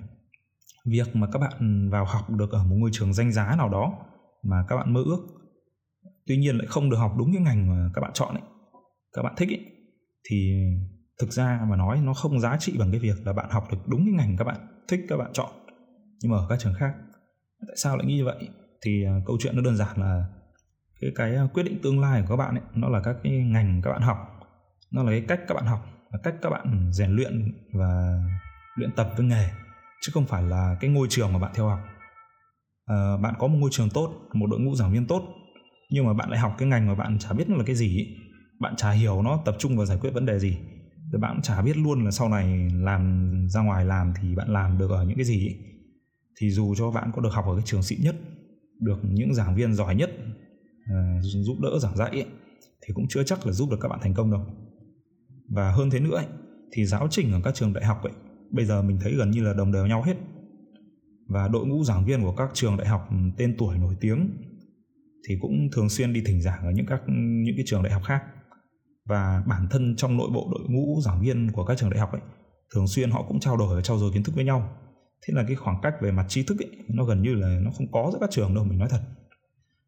Việc 0.85 1.15
mà 1.15 1.27
các 1.31 1.39
bạn 1.39 1.89
vào 1.89 2.05
học 2.05 2.29
được 2.29 2.51
ở 2.51 2.63
một 2.63 2.75
ngôi 2.79 2.89
trường 2.93 3.13
danh 3.13 3.31
giá 3.31 3.55
nào 3.55 3.69
đó 3.69 4.05
mà 4.45 4.65
các 4.67 4.75
bạn 4.75 4.93
mơ 4.93 5.03
ước. 5.05 5.27
Tuy 6.27 6.37
nhiên 6.37 6.57
lại 6.57 6.67
không 6.67 6.89
được 6.89 6.97
học 6.97 7.13
đúng 7.17 7.33
cái 7.33 7.41
ngành 7.41 7.69
mà 7.69 7.89
các 7.93 8.01
bạn 8.01 8.11
chọn 8.13 8.35
ấy, 8.35 8.43
các 9.13 9.21
bạn 9.23 9.33
thích 9.37 9.49
ấy. 9.49 9.65
Thì 10.29 10.53
thực 11.19 11.31
ra 11.31 11.61
mà 11.69 11.75
nói 11.75 12.01
nó 12.03 12.13
không 12.13 12.39
giá 12.39 12.57
trị 12.59 12.75
bằng 12.79 12.91
cái 12.91 12.99
việc 12.99 13.27
là 13.27 13.33
bạn 13.33 13.49
học 13.49 13.67
được 13.71 13.77
đúng 13.87 14.05
cái 14.05 14.13
ngành 14.13 14.37
các 14.37 14.43
bạn 14.43 14.57
thích, 14.87 14.99
các 15.09 15.17
bạn 15.17 15.33
chọn. 15.33 15.49
Nhưng 16.21 16.31
mà 16.31 16.37
ở 16.37 16.45
các 16.49 16.59
trường 16.59 16.73
khác, 16.73 16.93
tại 17.67 17.75
sao 17.77 17.97
lại 17.97 18.05
nghĩ 18.05 18.15
như 18.15 18.25
vậy? 18.25 18.49
Thì 18.85 19.03
à, 19.05 19.13
câu 19.25 19.37
chuyện 19.39 19.55
nó 19.55 19.61
đơn 19.61 19.75
giản 19.75 19.97
là 19.97 20.25
cái 21.01 21.11
cái 21.15 21.35
à, 21.35 21.47
quyết 21.53 21.63
định 21.63 21.79
tương 21.83 21.99
lai 21.99 22.21
của 22.21 22.27
các 22.29 22.35
bạn 22.35 22.55
ấy, 22.55 22.63
nó 22.73 22.89
là 22.89 23.01
các 23.03 23.15
cái 23.23 23.31
ngành 23.31 23.81
các 23.83 23.91
bạn 23.91 24.01
học. 24.01 24.17
Nó 24.91 25.03
là 25.03 25.11
cái 25.11 25.25
cách 25.27 25.39
các 25.47 25.55
bạn 25.55 25.65
học 25.65 25.85
là 26.11 26.19
cách 26.23 26.35
các 26.41 26.49
bạn 26.49 26.89
rèn 26.91 27.11
luyện 27.11 27.53
và 27.73 28.23
luyện 28.75 28.91
tập 28.95 29.09
với 29.17 29.25
nghề, 29.25 29.49
chứ 30.01 30.11
không 30.13 30.25
phải 30.25 30.43
là 30.43 30.77
cái 30.79 30.89
ngôi 30.89 31.07
trường 31.09 31.33
mà 31.33 31.39
bạn 31.39 31.51
theo 31.55 31.67
học 31.67 31.79
uh, 32.91 33.21
bạn 33.21 33.33
có 33.39 33.47
một 33.47 33.57
ngôi 33.59 33.69
trường 33.73 33.89
tốt 33.89 34.13
một 34.33 34.47
đội 34.47 34.59
ngũ 34.59 34.75
giảng 34.75 34.93
viên 34.93 35.07
tốt 35.07 35.23
nhưng 35.89 36.05
mà 36.05 36.13
bạn 36.13 36.29
lại 36.29 36.39
học 36.39 36.55
cái 36.57 36.67
ngành 36.67 36.87
mà 36.87 36.95
bạn 36.95 37.19
chả 37.19 37.33
biết 37.33 37.49
nó 37.49 37.55
là 37.57 37.63
cái 37.63 37.75
gì 37.75 37.97
ấy. 37.97 38.07
bạn 38.59 38.75
chả 38.75 38.91
hiểu 38.91 39.21
nó 39.21 39.41
tập 39.45 39.55
trung 39.59 39.77
vào 39.77 39.85
giải 39.85 39.97
quyết 40.01 40.09
vấn 40.13 40.25
đề 40.25 40.39
gì 40.39 40.57
rồi 41.11 41.19
bạn 41.21 41.31
cũng 41.35 41.41
chả 41.41 41.61
biết 41.61 41.77
luôn 41.77 42.05
là 42.05 42.11
sau 42.11 42.29
này 42.29 42.69
làm 42.73 43.31
ra 43.49 43.61
ngoài 43.61 43.85
làm 43.85 44.13
thì 44.21 44.35
bạn 44.35 44.49
làm 44.49 44.77
được 44.77 44.91
ở 44.91 45.05
những 45.05 45.17
cái 45.17 45.25
gì 45.25 45.47
ấy. 45.47 45.55
thì 46.39 46.51
dù 46.51 46.75
cho 46.75 46.91
bạn 46.91 47.11
có 47.15 47.21
được 47.21 47.33
học 47.33 47.45
ở 47.47 47.55
cái 47.55 47.63
trường 47.65 47.83
xịn 47.83 48.01
nhất 48.01 48.15
được 48.79 48.99
những 49.03 49.33
giảng 49.33 49.55
viên 49.55 49.73
giỏi 49.73 49.95
nhất 49.95 50.11
uh, 50.83 51.23
giúp 51.23 51.57
đỡ 51.61 51.79
giảng 51.79 51.97
dạy 51.97 52.09
ấy, 52.09 52.25
thì 52.87 52.93
cũng 52.93 53.05
chưa 53.09 53.23
chắc 53.23 53.45
là 53.45 53.51
giúp 53.51 53.69
được 53.71 53.77
các 53.81 53.87
bạn 53.87 53.99
thành 54.01 54.13
công 54.13 54.31
đâu 54.31 54.45
và 55.49 55.71
hơn 55.71 55.89
thế 55.89 55.99
nữa 55.99 56.15
ấy, 56.15 56.25
thì 56.71 56.85
giáo 56.85 57.07
trình 57.11 57.31
ở 57.31 57.41
các 57.43 57.55
trường 57.55 57.73
đại 57.73 57.85
học 57.85 58.03
ấy 58.03 58.13
bây 58.51 58.65
giờ 58.65 58.81
mình 58.81 58.99
thấy 59.01 59.15
gần 59.15 59.31
như 59.31 59.43
là 59.43 59.53
đồng 59.53 59.71
đều 59.71 59.87
nhau 59.87 60.03
hết 60.03 60.15
và 61.27 61.47
đội 61.47 61.65
ngũ 61.65 61.83
giảng 61.83 62.05
viên 62.05 62.21
của 62.21 62.35
các 62.35 62.49
trường 62.53 62.77
đại 62.77 62.87
học 62.87 63.07
ừ, 63.09 63.15
tên 63.37 63.55
tuổi 63.57 63.77
nổi 63.77 63.95
tiếng 64.01 64.29
thì 65.27 65.35
cũng 65.41 65.69
thường 65.71 65.89
xuyên 65.89 66.13
đi 66.13 66.21
thỉnh 66.25 66.41
giảng 66.41 66.65
ở 66.65 66.71
những 66.71 66.85
các, 66.85 67.01
những 67.45 67.55
cái 67.57 67.65
trường 67.67 67.83
đại 67.83 67.93
học 67.93 68.01
khác. 68.05 68.23
Và 69.05 69.43
bản 69.47 69.67
thân 69.71 69.95
trong 69.97 70.17
nội 70.17 70.29
bộ 70.33 70.49
đội 70.51 70.69
ngũ 70.69 71.01
giảng 71.01 71.21
viên 71.21 71.51
của 71.51 71.65
các 71.65 71.77
trường 71.77 71.89
đại 71.89 71.99
học 71.99 72.11
ấy, 72.11 72.21
thường 72.73 72.87
xuyên 72.87 73.11
họ 73.11 73.25
cũng 73.27 73.39
trao 73.39 73.57
đổi 73.57 73.75
và 73.75 73.81
trao 73.81 73.97
dồi 73.97 74.11
kiến 74.13 74.23
thức 74.23 74.35
với 74.35 74.43
nhau. 74.45 74.69
Thế 75.27 75.33
là 75.33 75.43
cái 75.47 75.55
khoảng 75.55 75.77
cách 75.81 75.93
về 76.01 76.11
mặt 76.11 76.25
tri 76.29 76.43
thức 76.43 76.59
ấy, 76.59 76.71
nó 76.89 77.03
gần 77.03 77.21
như 77.21 77.33
là 77.33 77.59
nó 77.61 77.71
không 77.71 77.91
có 77.91 78.09
giữa 78.13 78.19
các 78.21 78.31
trường 78.31 78.55
đâu, 78.55 78.63
mình 78.63 78.79
nói 78.79 78.89
thật. 78.91 79.01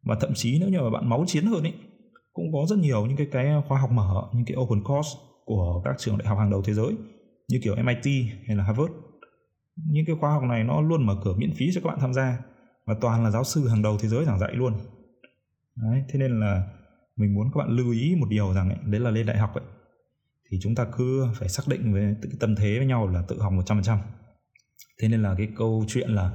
Và 0.03 0.17
thậm 0.21 0.33
chí 0.33 0.59
nếu 0.59 0.69
như 0.69 0.79
mà 0.81 0.89
bạn 0.89 1.09
máu 1.09 1.23
chiến 1.27 1.45
hơn 1.45 1.63
ấy, 1.63 1.73
cũng 2.33 2.45
có 2.53 2.65
rất 2.69 2.79
nhiều 2.79 3.05
những 3.05 3.17
cái 3.17 3.27
cái 3.31 3.45
khóa 3.67 3.79
học 3.79 3.91
mở, 3.91 4.29
những 4.33 4.45
cái 4.45 4.57
open 4.57 4.83
course 4.83 5.09
của 5.45 5.81
các 5.85 5.95
trường 5.99 6.17
đại 6.17 6.27
học 6.27 6.37
hàng 6.37 6.49
đầu 6.49 6.61
thế 6.65 6.73
giới, 6.73 6.91
như 7.47 7.59
kiểu 7.63 7.75
MIT 7.75 8.05
hay 8.47 8.55
là 8.55 8.63
Harvard 8.63 8.91
những 9.85 10.05
cái 10.05 10.15
khóa 10.19 10.31
học 10.31 10.43
này 10.43 10.63
nó 10.63 10.81
luôn 10.81 11.05
mở 11.05 11.15
cửa 11.23 11.33
miễn 11.37 11.53
phí 11.55 11.69
cho 11.73 11.81
các 11.81 11.89
bạn 11.89 11.99
tham 11.99 12.13
gia 12.13 12.39
và 12.85 12.95
toàn 13.01 13.23
là 13.23 13.31
giáo 13.31 13.43
sư 13.43 13.67
hàng 13.67 13.81
đầu 13.81 13.97
thế 13.97 14.07
giới 14.07 14.25
giảng 14.25 14.39
dạy 14.39 14.51
luôn 14.53 14.73
Đấy, 15.75 16.03
thế 16.09 16.19
nên 16.19 16.39
là 16.39 16.63
mình 17.15 17.33
muốn 17.33 17.47
các 17.53 17.57
bạn 17.57 17.69
lưu 17.69 17.91
ý 17.91 18.15
một 18.15 18.27
điều 18.29 18.53
rằng 18.53 18.69
ấy, 18.69 18.77
đấy 18.85 19.01
là 19.01 19.11
lên 19.11 19.25
đại 19.25 19.37
học 19.37 19.53
ấy 19.53 19.63
thì 20.49 20.57
chúng 20.61 20.75
ta 20.75 20.85
cứ 20.97 21.27
phải 21.33 21.49
xác 21.49 21.63
định 21.67 21.93
với 21.93 22.15
cái 22.21 22.31
tâm 22.39 22.55
thế 22.55 22.77
với 22.77 22.87
nhau 22.87 23.07
là 23.07 23.21
tự 23.27 23.41
học 23.41 23.53
100%. 23.53 23.97
Thế 25.01 25.07
nên 25.07 25.21
là 25.21 25.35
cái 25.37 25.47
câu 25.57 25.85
chuyện 25.87 26.09
là 26.09 26.31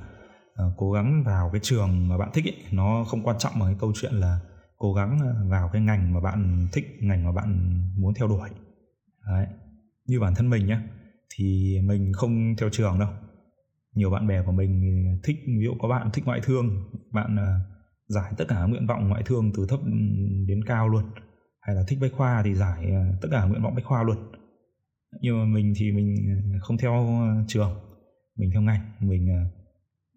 uh, 0.52 0.74
cố 0.76 0.92
gắng 0.92 1.22
vào 1.26 1.50
cái 1.52 1.60
trường 1.64 2.08
mà 2.08 2.18
bạn 2.18 2.30
thích 2.34 2.44
ấy, 2.44 2.56
nó 2.70 3.04
không 3.04 3.22
quan 3.22 3.38
trọng 3.38 3.52
bằng 3.60 3.68
cái 3.68 3.76
câu 3.80 3.92
chuyện 3.94 4.14
là 4.14 4.40
cố 4.78 4.94
gắng 4.94 5.18
ờ, 5.20 5.48
vào 5.48 5.70
cái 5.72 5.82
ngành 5.82 6.14
mà 6.14 6.20
bạn 6.20 6.68
thích, 6.72 6.86
ngành 7.00 7.24
mà 7.24 7.32
bạn 7.32 7.78
muốn 7.96 8.14
theo 8.14 8.28
đuổi. 8.28 8.48
Đấy. 9.26 9.46
Như 10.06 10.20
bản 10.20 10.34
thân 10.34 10.50
mình 10.50 10.66
nhé, 10.66 10.78
thì 11.34 11.76
mình 11.84 12.12
không 12.12 12.56
theo 12.58 12.68
trường 12.72 12.98
đâu. 12.98 13.08
Nhiều 13.94 14.10
bạn 14.10 14.26
bè 14.26 14.42
của 14.46 14.52
mình 14.52 14.82
thích, 15.22 15.36
ví 15.46 15.64
dụ 15.64 15.74
có 15.78 15.88
bạn 15.88 16.10
thích 16.12 16.24
ngoại 16.24 16.40
thương, 16.44 16.90
bạn 17.12 17.34
uh, 17.34 17.72
giải 18.08 18.32
tất 18.36 18.44
cả 18.48 18.64
nguyện 18.64 18.86
vọng 18.86 19.08
ngoại 19.08 19.22
thương 19.26 19.52
từ 19.56 19.66
thấp 19.68 19.80
đến 20.46 20.64
cao 20.66 20.88
luôn. 20.88 21.04
Hay 21.60 21.76
là 21.76 21.82
thích 21.88 21.98
bách 22.02 22.12
khoa 22.16 22.42
thì 22.44 22.54
giải 22.54 22.90
ờ, 22.90 23.18
tất 23.22 23.28
cả 23.30 23.44
nguyện 23.44 23.62
vọng 23.62 23.74
bách 23.74 23.84
khoa 23.84 24.02
luôn. 24.02 24.16
Nhưng 25.20 25.38
mà 25.38 25.44
mình 25.44 25.72
thì 25.76 25.92
mình 25.92 26.14
ờ, 26.52 26.58
không 26.62 26.78
theo 26.78 27.08
trường 27.48 27.70
mình 28.36 28.50
theo 28.52 28.62
ngành 28.62 28.92
mình 29.00 29.28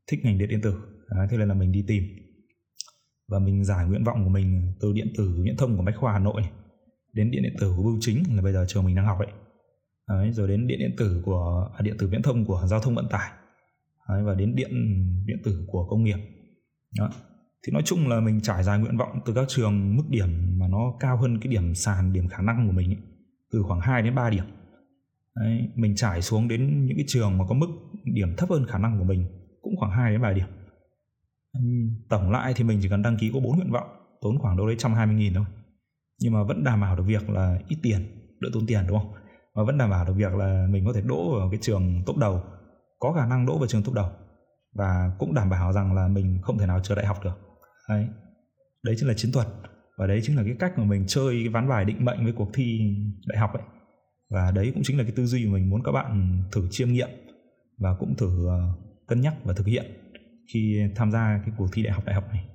thích 0.08 0.20
ngành 0.24 0.38
điện 0.38 0.50
điện 0.50 0.62
tử. 0.62 0.76
À, 1.10 1.28
thế 1.30 1.38
nên 1.38 1.48
là 1.48 1.54
mình 1.54 1.72
đi 1.72 1.84
tìm. 1.88 2.04
Và 3.28 3.40
mình 3.40 3.64
giải 3.64 3.86
nguyện 3.86 4.04
vọng 4.04 4.24
của 4.24 4.30
mình 4.30 4.74
từ 4.80 4.94
điện 4.94 5.08
tử 5.18 5.42
viễn 5.44 5.58
thông 5.58 5.78
của 5.78 5.84
bách 5.84 5.96
khoa 5.98 6.14
hà 6.14 6.20
nội 6.20 6.42
đến 7.14 7.32
điện 7.32 7.44
điện 7.44 7.56
tử 7.60 7.74
của 7.78 7.84
bưu 7.84 7.98
chính 8.02 8.24
là 8.36 8.42
bây 8.42 8.54
giờ 8.54 8.66
trường 8.68 8.86
mình 8.86 8.96
đang 8.96 9.06
học 9.06 9.18
ấy. 9.20 9.32
Đấy, 10.10 10.32
rồi 10.32 10.48
đến 10.48 10.68
điện 10.68 10.80
điện 10.80 10.96
tử 10.98 11.22
của 11.26 11.70
à, 11.78 11.82
điện 11.82 11.96
tử 12.00 12.08
viễn 12.08 12.22
thông 12.22 12.46
của 12.46 12.68
giao 12.68 12.80
thông 12.80 12.96
vận 12.96 13.08
tải. 13.10 13.32
Đấy, 14.10 14.24
và 14.24 14.36
đến 14.36 14.56
điện 14.56 14.72
điện 15.26 15.38
tử 15.44 15.66
của 15.68 15.88
công 15.90 16.04
nghiệp. 16.04 16.18
Đó. 17.00 17.10
Thì 17.68 17.74
nói 17.74 17.82
chung 17.86 18.08
là 18.08 18.20
mình 18.20 18.42
trải 18.42 18.64
dài 18.64 18.80
nguyện 18.80 18.98
vọng 18.98 19.20
từ 19.26 19.34
các 19.34 19.46
trường 19.48 19.96
mức 19.96 20.04
điểm 20.10 20.60
mà 20.60 20.68
nó 20.68 20.94
cao 21.00 21.18
hơn 21.18 21.40
cái 21.40 21.52
điểm 21.52 21.76
sàn 21.76 22.14
điểm 22.14 22.28
khả 22.28 22.42
năng 22.42 22.68
của 22.68 22.74
mình 22.74 22.90
ấy, 22.90 22.98
từ 23.54 23.64
khoảng 23.64 23.80
2 23.80 24.02
đến 24.02 24.16
3 24.16 24.30
điểm. 24.30 24.46
Đấy, 25.36 25.70
mình 25.76 25.96
trải 25.96 26.22
xuống 26.22 26.48
đến 26.48 26.86
những 26.86 26.98
cái 26.98 27.06
trường 27.08 27.38
mà 27.38 27.46
có 27.48 27.56
mức 27.56 27.68
điểm 28.04 28.36
thấp 28.38 28.50
hơn 28.50 28.66
khả 28.66 28.78
năng 28.78 29.00
của 29.00 29.06
mình 29.06 29.26
cũng 29.62 29.74
khoảng 29.78 29.92
2 29.92 30.12
đến 30.12 30.22
3 30.22 30.34
điểm. 30.34 30.48
Tổng 32.10 32.32
lại 32.32 32.54
thì 32.56 32.64
mình 32.64 32.80
chỉ 32.82 32.90
cần 32.90 33.02
đăng 33.02 33.18
ký 33.18 33.32
có 33.34 33.40
4 33.40 33.56
nguyện 33.56 33.72
vọng 33.72 33.88
tốn 34.22 34.40
khoảng 34.40 34.58
đâu 34.58 34.68
đấy 34.68 34.76
120 34.76 35.16
nghìn 35.16 35.34
thôi. 35.34 35.46
Nhưng 36.22 36.34
mà 36.34 36.44
vẫn 36.44 36.64
đảm 36.64 36.82
bảo 36.82 36.96
được 36.96 37.04
việc 37.04 37.30
là 37.30 37.60
ít 37.68 37.78
tiền 37.84 38.02
đỡ 38.40 38.50
tốn 38.54 38.66
tiền 38.68 38.82
đúng 38.88 39.00
không? 39.00 39.14
Và 39.56 39.64
vẫn 39.64 39.78
đảm 39.78 39.90
bảo 39.90 40.06
được 40.06 40.14
việc 40.18 40.34
là 40.34 40.68
mình 40.70 40.86
có 40.86 40.94
thể 40.94 41.02
đỗ 41.02 41.40
vào 41.40 41.50
cái 41.52 41.60
trường 41.62 42.04
top 42.06 42.18
đầu 42.18 42.44
có 43.06 43.14
khả 43.14 43.26
năng 43.26 43.46
đỗ 43.46 43.58
vào 43.58 43.68
trường 43.68 43.84
top 43.84 43.96
đầu 43.96 44.10
và 44.74 45.12
cũng 45.20 45.34
đảm 45.34 45.50
bảo 45.50 45.74
rằng 45.74 45.94
là 45.94 46.08
mình 46.08 46.40
không 46.42 46.58
thể 46.58 46.66
nào 46.66 46.80
chờ 46.80 46.96
đại 46.96 47.06
học 47.06 47.24
được. 47.24 47.40
Đấy. 47.90 48.08
Đấy 48.84 48.96
chính 48.98 49.08
là 49.08 49.14
chiến 49.14 49.32
thuật 49.32 49.48
và 49.98 50.08
đấy 50.08 50.20
chính 50.24 50.38
là 50.38 50.44
cái 50.44 50.56
cách 50.60 50.78
mà 50.78 50.84
mình 50.84 51.04
chơi 51.08 51.36
cái 51.44 51.50
ván 51.50 51.70
bài 51.70 51.86
định 51.86 52.06
mệnh 52.06 52.24
với 52.24 52.34
cuộc 52.34 52.50
thi 52.54 52.96
đại 53.28 53.38
học 53.38 53.54
ấy. 53.54 53.64
Và 54.30 54.52
đấy 54.52 54.72
cũng 54.74 54.84
chính 54.84 54.98
là 54.98 55.04
cái 55.04 55.14
tư 55.16 55.26
duy 55.26 55.46
mà 55.46 55.54
mình 55.54 55.70
muốn 55.70 55.84
các 55.84 55.92
bạn 55.92 56.44
thử 56.52 56.68
chiêm 56.72 56.92
nghiệm 56.92 57.10
và 57.78 57.96
cũng 58.00 58.16
thử 58.16 58.48
ờ, 58.48 58.60
cân 59.08 59.22
nhắc 59.22 59.34
và 59.44 59.54
thực 59.54 59.68
hiện 59.68 59.86
khi 60.54 60.82
tham 60.96 61.12
gia 61.12 61.42
cái 61.46 61.56
cuộc 61.58 61.68
thi 61.74 61.84
đại 61.84 61.94
học 61.94 62.06
đại 62.06 62.16
học 62.16 62.24
này. 62.30 62.46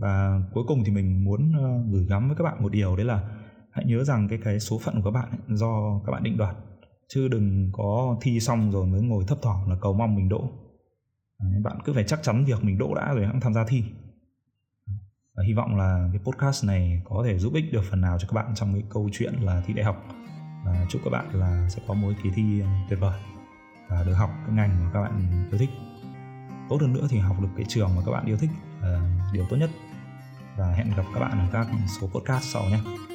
Và 0.00 0.40
cuối 0.52 0.64
cùng 0.68 0.84
thì 0.84 0.92
mình 0.92 1.24
muốn 1.24 1.52
ờ, 1.58 1.82
gửi 1.92 2.06
gắm 2.08 2.28
với 2.28 2.36
các 2.36 2.44
bạn 2.44 2.62
một 2.62 2.72
điều 2.72 2.96
đấy 2.96 3.06
là 3.06 3.28
hãy 3.70 3.84
nhớ 3.84 4.04
rằng 4.04 4.28
cái 4.28 4.38
cái 4.44 4.60
số 4.60 4.78
phận 4.78 4.94
của 4.94 5.12
các 5.12 5.20
bạn 5.20 5.30
ấy, 5.30 5.56
do 5.56 6.00
các 6.06 6.12
bạn 6.12 6.22
định 6.22 6.36
đoạt 6.36 6.56
chứ 7.08 7.28
đừng 7.28 7.70
có 7.72 8.16
thi 8.20 8.40
xong 8.40 8.70
rồi 8.70 8.86
mới 8.86 9.00
ngồi 9.00 9.24
thấp 9.28 9.38
thỏm 9.42 9.70
là 9.70 9.76
cầu 9.80 9.92
mong 9.92 10.14
mình 10.14 10.28
đỗ. 10.28 10.50
Bạn 11.62 11.78
cứ 11.84 11.92
phải 11.92 12.04
chắc 12.04 12.22
chắn 12.22 12.44
việc 12.44 12.64
mình 12.64 12.78
đỗ 12.78 12.94
đã 12.94 13.14
rồi 13.14 13.26
hãng 13.26 13.40
tham 13.40 13.54
gia 13.54 13.64
thi. 13.64 13.84
Và 15.36 15.44
hy 15.46 15.52
vọng 15.52 15.76
là 15.76 16.08
cái 16.12 16.22
podcast 16.24 16.64
này 16.64 17.02
có 17.04 17.22
thể 17.26 17.38
giúp 17.38 17.54
ích 17.54 17.72
được 17.72 17.82
phần 17.90 18.00
nào 18.00 18.18
cho 18.18 18.28
các 18.28 18.34
bạn 18.34 18.54
trong 18.54 18.72
cái 18.72 18.82
câu 18.90 19.08
chuyện 19.12 19.34
là 19.34 19.62
thi 19.66 19.74
đại 19.74 19.84
học. 19.84 20.04
Và 20.64 20.86
chúc 20.88 21.02
các 21.04 21.10
bạn 21.10 21.34
là 21.34 21.68
sẽ 21.68 21.82
có 21.88 21.94
mỗi 21.94 22.16
kỳ 22.22 22.30
thi 22.34 22.60
ờ, 22.60 22.68
tuyệt 22.88 23.00
vời 23.00 23.20
và 23.88 24.04
được 24.04 24.14
học 24.14 24.30
cái 24.46 24.56
ngành 24.56 24.84
mà 24.84 24.90
các 24.94 25.02
bạn 25.02 25.46
yêu 25.50 25.58
thích. 25.58 25.70
Tốt 26.68 26.76
hơn 26.80 26.92
nữa 26.92 27.06
thì 27.10 27.18
học 27.18 27.40
được 27.40 27.48
cái 27.56 27.66
trường 27.68 27.96
mà 27.96 28.02
các 28.06 28.12
bạn 28.12 28.26
yêu 28.26 28.36
thích 28.36 28.50
là 28.82 29.28
điều 29.32 29.46
tốt 29.50 29.56
nhất. 29.56 29.70
Và 30.56 30.72
hẹn 30.72 30.90
gặp 30.96 31.04
các 31.14 31.20
bạn 31.20 31.38
ở 31.38 31.46
các 31.52 31.66
số 32.00 32.06
podcast 32.06 32.44
sau 32.44 32.62
nhé. 32.64 33.07